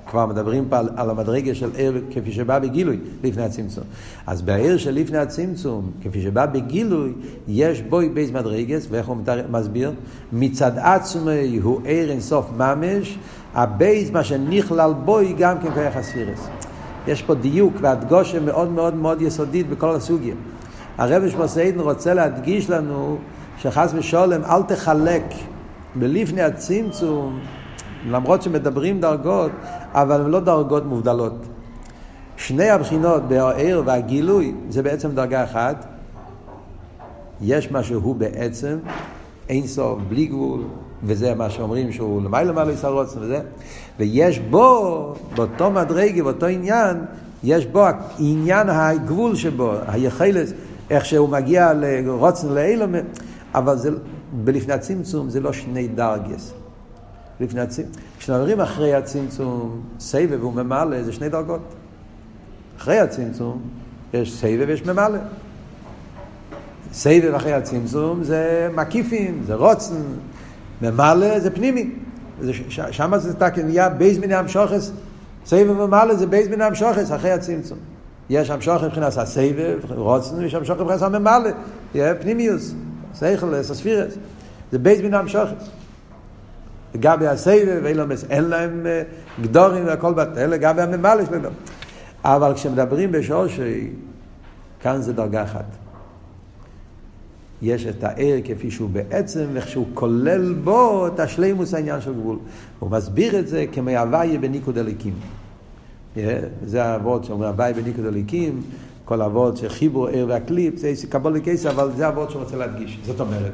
[0.07, 3.85] כשכבר מדברים פה על, על המדרגה של עיר כפי שבא בגילוי לפני הצמצום.
[4.27, 7.13] אז בעיר של לפני הצמצום, כפי שבא בגילוי,
[7.49, 9.17] יש בוי בייז מדרגס, ואיך הוא
[9.51, 9.93] מסביר?
[10.33, 13.19] מצד עצמי הוא עיר אינסוף ממש,
[13.55, 16.49] הבייז, מה שנכלל בוי, גם כן כוח הספירס.
[17.07, 20.37] יש פה דיוק והדגושה מאוד מאוד מאוד יסודית בכל הסוגים.
[20.99, 23.19] הרב שמוסיידן רוצה להדגיש לנו
[23.59, 25.25] שחס ושולם אל תחלק
[25.95, 27.39] בלפני הצמצום,
[28.07, 29.51] למרות שמדברים דרגות,
[29.93, 31.47] אבל הן לא דרגות מובדלות.
[32.37, 35.87] שני הבחינות בעיר והגילוי זה בעצם דרגה אחת.
[37.41, 38.79] יש מה שהוא בעצם,
[39.49, 40.63] אין סוף, בלי גבול,
[41.03, 43.41] וזה מה שאומרים שהוא למעלה מעלה ישרוצן וזה,
[43.99, 46.97] ויש בו, באותו מדרגה, באותו עניין,
[47.45, 47.85] יש בו
[48.19, 50.53] עניין הגבול שבו, היחלס,
[50.91, 52.93] איך שהוא מגיע לרוצן לאילום,
[53.55, 53.91] אבל זה,
[54.45, 56.53] בלפני הצמצום זה לא שני דרגס.
[57.41, 57.93] לפני הצמצום.
[58.19, 61.75] כשנדברים אחרי הצמצום, סבב וממלא זה שני דרגות.
[62.79, 63.63] אחרי הצמצום
[64.15, 65.19] יש סבב ויש ממלא.
[66.93, 69.95] סבב אחרי הצמצום זה מקיפים, זה רוצן,
[70.83, 71.91] ממלא זה פנימי.
[72.91, 73.33] שם זה
[73.65, 74.93] נהיה בייז מיני המשוכס,
[75.47, 77.79] סובב וממלא זה בייז מיני המשוכס אחרי הצמצום.
[78.31, 81.51] יש המשוכס מבחינת הסובב, רוצן, יש המשוכס מבחינת הממלא,
[82.21, 82.75] פנימיוס,
[83.15, 84.15] סייכל, סספירס.
[84.73, 85.71] זה בייז מיני המשוכס.
[86.97, 87.85] לגבי הסובב,
[88.31, 89.03] אין להם אה,
[89.43, 91.53] גדורים והכל בטל, לגבי הממלא להם.
[92.25, 93.91] אבל כשמדברים בשורשי,
[94.81, 95.65] כאן זה דרגה אחת.
[97.63, 102.39] יש את האור כפי שהוא בעצם, ואיך שהוא כולל בו את השלימות העניין של גבול.
[102.79, 105.15] הוא מסביר את זה כמהוויה בניקוד הליקים.
[106.67, 108.63] זה האבות שאומר הוויה בניקוד הליקים,
[109.05, 112.99] כל האבות שחיבור ער והקליפ, זה קבול לקייס, אבל זה האבות שהוא רוצה להדגיש.
[113.05, 113.53] זאת אומרת,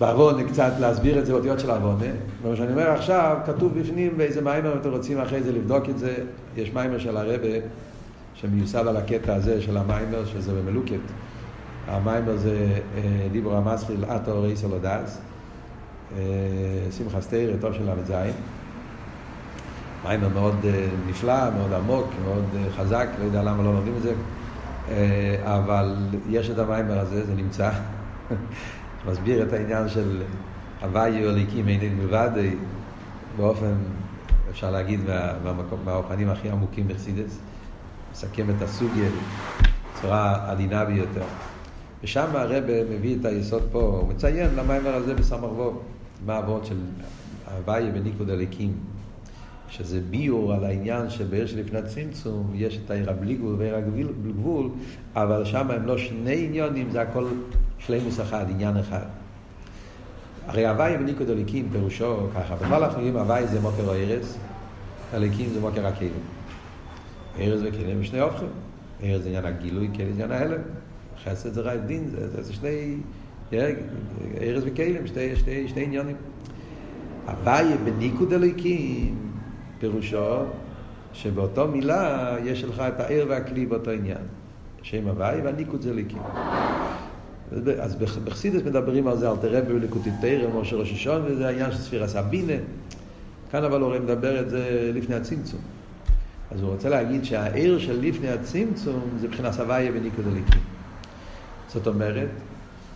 [0.00, 1.98] בעוון קצת להסביר את זה באותיות של עוון,
[2.42, 6.14] ומה שאני אומר עכשיו, כתוב בפנים באיזה מיימר, אתם רוצים אחרי זה לבדוק את זה,
[6.56, 7.48] יש מיימר של הרבה
[8.34, 11.00] שמיוסד על הקטע הזה של המיימר, שזה במלוקת.
[11.86, 12.78] המיימר זה
[13.32, 15.20] דיבור אה, המסחיל עטו רייס אלודס,
[16.16, 16.22] אה,
[16.98, 18.12] שמחה סטייר, טוב של ל"ז.
[20.04, 22.44] מיימר מאוד אה, נפלא, מאוד עמוק, מאוד
[22.76, 24.14] חזק, לא יודע למה לא לומדים את זה,
[25.44, 25.96] אבל
[26.30, 27.70] יש את המיימר הזה, זה נמצא.
[29.06, 30.22] מסביר את העניין של
[30.82, 32.30] הוויו אליקים איננו מלבד,
[33.36, 33.74] באופן,
[34.50, 35.00] אפשר להגיד,
[35.84, 37.38] מהאופנים הכי עמוקים בחסידס,
[38.12, 39.08] מסכם את הסוגיה
[39.98, 41.24] בצורה עדינה ביותר.
[42.02, 45.72] ושם הרב מביא את היסוד פה, הוא מציין למיימר הזה בסמ"ך וו,
[46.26, 46.78] מה אבות של
[47.56, 48.72] הוויה וניקוד אליקים,
[49.68, 54.70] שזה ביור על העניין שבעיר שלפני הצמצום יש את העיר הבלי ועיר הגבול,
[55.14, 57.26] אבל שם הם לא שני עניונים, זה הכל
[57.78, 59.04] שלימוס אחד, עניין אחד.
[60.46, 64.38] הרי הוואי וניקוד הליקים פירושו ככה, בכל אנחנו יודעים הוואי זה מוקר או ארז,
[65.12, 66.12] הליקים זה מוקר הכלים.
[67.38, 68.48] ארז וכלים שני הופכים.
[69.02, 70.60] ארז זה עניין הגילוי, כלים זה עניין ההלם.
[71.24, 72.96] חסד זה ראי דין, זה, זה, זה שני,
[74.40, 76.16] ארז וכלים, שני, שני, שני עניונים.
[77.26, 79.14] הוואי בניקוד הליקים
[79.78, 80.44] פירושו
[81.12, 84.18] שבאותו מילה יש לך את הער והכלי באותו עניין.
[84.82, 86.22] שם הוואי והניקוד זה ליקים.
[87.80, 91.78] אז בחסידס מדברים על זה, אל תראה בליקוטי תרם, משה ראש השון, וזה העניין של
[91.78, 92.52] ספירה סבינה.
[93.50, 95.60] כאן אבל הוא מדבר את זה לפני הצמצום.
[96.50, 100.60] אז הוא רוצה להגיד שהעיר של לפני הצמצום זה מבחינת סבייה וניקוד הליקים.
[101.68, 102.28] זאת אומרת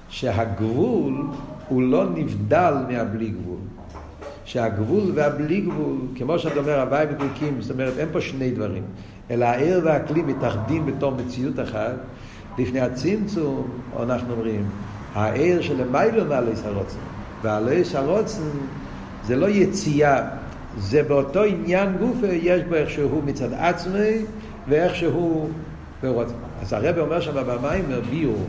[0.09, 1.27] שהגבול
[1.69, 3.59] הוא לא נבדל מהבלי גבול.
[4.45, 8.83] שהגבול והבלי גבול, כמו שאתה אומר, הוואי וגליקים, זאת אומרת, אין פה שני דברים,
[9.31, 11.95] אלא העיר והכלי מתאחדים בתור מציאות אחת,
[12.59, 13.69] לפני הצמצום,
[14.03, 14.65] אנחנו אומרים,
[15.15, 16.99] העיר שלמיילו מעלי הרוצן,
[17.43, 18.49] ועלי הרוצן
[19.25, 20.29] זה לא יציאה,
[20.79, 24.25] זה באותו עניין גופה, יש בו איך שהוא מצד עצמי
[24.69, 25.51] ואיך שהוא
[26.03, 26.35] ברוצן.
[26.63, 28.47] אז הרב אומר שם במיימר ביור,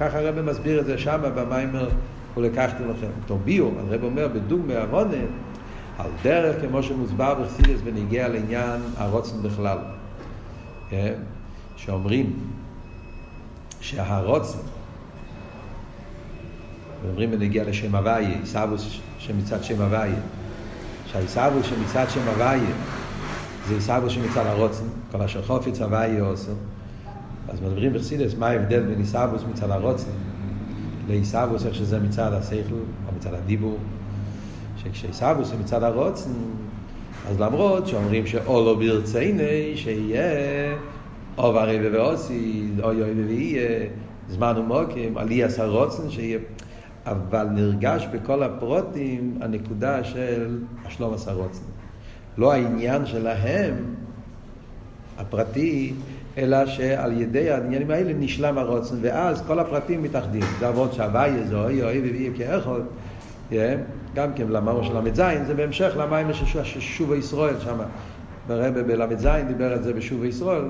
[0.00, 1.88] ככה הרב מסביר את זה שם במיימר
[2.36, 3.06] ולקחתי לכם.
[3.22, 5.16] אותו ביור, הרב אומר בדוגמא עוונה,
[5.98, 9.78] על דרך כמו שמוסבר בחסידס ונגיע לעניין הרוצן בכלל.
[11.84, 12.32] שאומרים
[13.80, 14.58] שהרוצן,
[17.08, 20.20] אומרים ונגיע לשם הוויה, עיסאוווס שמצד שם הוויה,
[21.06, 22.74] שהעיסאוווס שמצד שם הוויה
[23.68, 26.52] זה עיסאוווס שמצד הרוצן, כל אשר חופץ הוויה עושה.
[27.48, 30.10] אז מדברים בחסידס מה ההבדל בין עיסאוווס מצד הרוצן
[31.08, 32.74] לעיסאוווס איך שזה מצד השכל
[33.06, 33.78] או מצד הדיבור,
[34.76, 36.30] שכשעיסאוווס זה מצד הרוצן
[37.28, 40.76] אז למרות שאומרים שאולו ברצייני שיהיה
[41.38, 43.86] אוב הרבי ועושי, אוי אוי ויהיה,
[44.28, 46.38] זמן ומוקים, עלי עשה רוצן שיהיה,
[47.06, 51.64] אבל נרגש בכל הפרוטים הנקודה של השלום עשה רוצן.
[52.38, 53.74] לא העניין שלהם,
[55.18, 55.92] הפרטי,
[56.38, 60.42] אלא שעל ידי העניינים האלה נשלם הרוצן, ואז כל הפרטים מתאחדים.
[60.58, 62.80] זה אבות שהוויה זה אוי אוי ויהיה כאחד,
[64.14, 67.78] גם כן למאמר של ל"ז, זה בהמשך למים של שוב ישראל שם.
[68.46, 70.64] ברבי בל"ז דיבר על זה בשוב ישראל,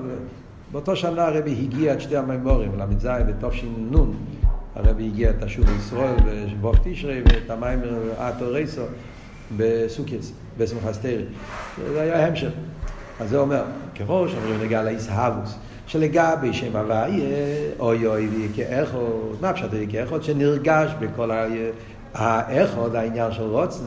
[0.73, 3.67] באותו שנה הרבי הגיע את שתי המימורים, ל"ז בתש"ן,
[4.75, 8.81] הרבי הגיע את השוב ישראל בשבוב תשרי ואת המיימר אטו רייסו
[9.57, 11.23] בסוכיס, בשמחה סטרי.
[11.93, 12.51] זה היה המשך.
[13.19, 13.63] אז זה אומר,
[13.95, 15.55] כראש אומרים נגע לאיסהבוס,
[15.87, 17.07] שלגבי שם הוויה,
[17.79, 18.97] אוי אוי כאחד,
[19.41, 21.31] מה פשוט כאחד, שנרגש בכל
[22.13, 23.83] האחד, העניין של רוצן,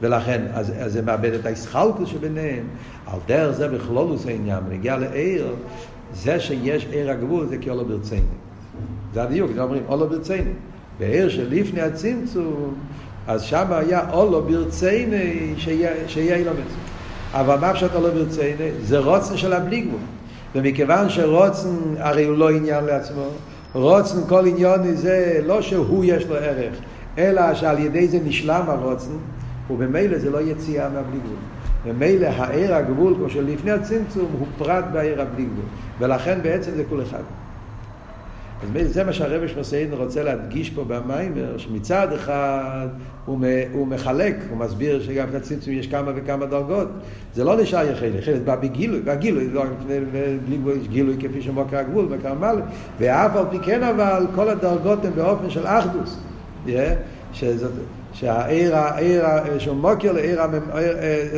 [0.00, 2.64] ולכן, אז, אז זה מאבד את האיסחלקוס שביניהם,
[3.06, 5.54] על דרך זה בכלולוס העניין, נגיע לעיר,
[6.14, 8.22] זה שיש עיר הגבול זה כי אולו ברצינו.
[9.14, 10.50] זה הדיוק, זה אומרים אולו ברצינו.
[10.98, 12.74] בעיר שלפני הצמצום,
[13.26, 15.16] אז שם היה אולו ברצינו
[16.06, 16.80] שיהיה אילו מצום.
[17.32, 18.64] אבל מה פשוט אולו ברצינו?
[18.82, 20.00] זה רוצן של הבלי גבול.
[20.54, 23.24] ומכיוון שרוצן הרי הוא לא עניין לעצמו,
[23.72, 26.74] רוצן כל עניון זה לא שהוא יש לו ערך,
[27.18, 29.10] אלא שעל ידי זה נשלם הרוצן,
[29.70, 31.36] ובמילא זה לא יציאה מהבלי גבול.
[31.84, 35.64] ומילא העיר הגבול, כמו שלפני הצמצום, הוא פרט בעיר הבלי גבול.
[35.98, 37.22] ולכן בעצם זה כל אחד.
[38.62, 42.88] אז זה מה שהרבי שמסעידן רוצה להדגיש פה במיימר, שמצד אחד
[43.24, 43.38] הוא,
[43.72, 46.88] הוא מחלק, הוא מסביר שגם את הצמצום יש כמה וכמה דרגות.
[47.34, 49.64] זה לא נשאר יחיד, יחיד בא בגילוי, והגילוי, לא,
[50.46, 50.58] בלי
[50.88, 52.62] גילוי כפי שמוקר הגבול, מקר מלא,
[52.98, 56.18] ואף על פי כן אבל כל הדרגות הן באופן של אחדוס.
[56.66, 56.70] Yeah,
[57.32, 57.72] שזאת,
[58.12, 59.24] שהעיר, העיר,
[59.58, 60.40] שהוא מוקר לעיר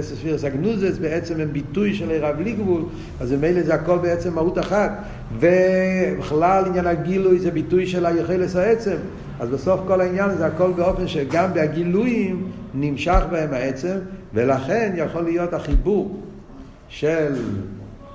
[0.01, 2.83] אסספירס הגנוזס בעצם הם ביטוי של עיר הבלי גבול,
[3.21, 4.93] אז ממילא זה הכל בעצם מהות אחת.
[5.41, 8.97] ובכלל עניין הגילוי זה ביטוי של היכולס העצם.
[9.41, 13.97] אז בסוף כל העניין זה הכל באופן שגם בהגילויים נמשך בהם העצם,
[14.35, 16.21] ולכן יכול להיות החיבור
[16.89, 17.33] של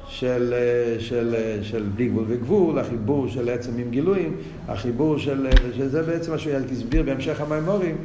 [0.10, 0.53] של,
[0.99, 4.36] של, של בלי גבול וגבול, החיבור של עצם עם גילויים,
[4.68, 5.47] החיבור של,
[5.78, 7.95] שזה בעצם מה שהוא הסביר בהמשך המימורים,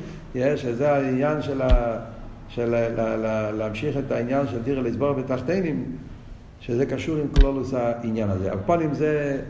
[0.57, 1.99] שזה העניין של, ה,
[2.49, 5.85] של לה, לה, להמשיך את העניין של דירה לסבור בתחתינים,
[6.61, 8.53] שזה קשור עם כלולוס העניין הזה.
[8.53, 9.43] אבל פה זה,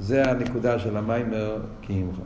[0.00, 2.16] זה הנקודה של המיימר כאימך.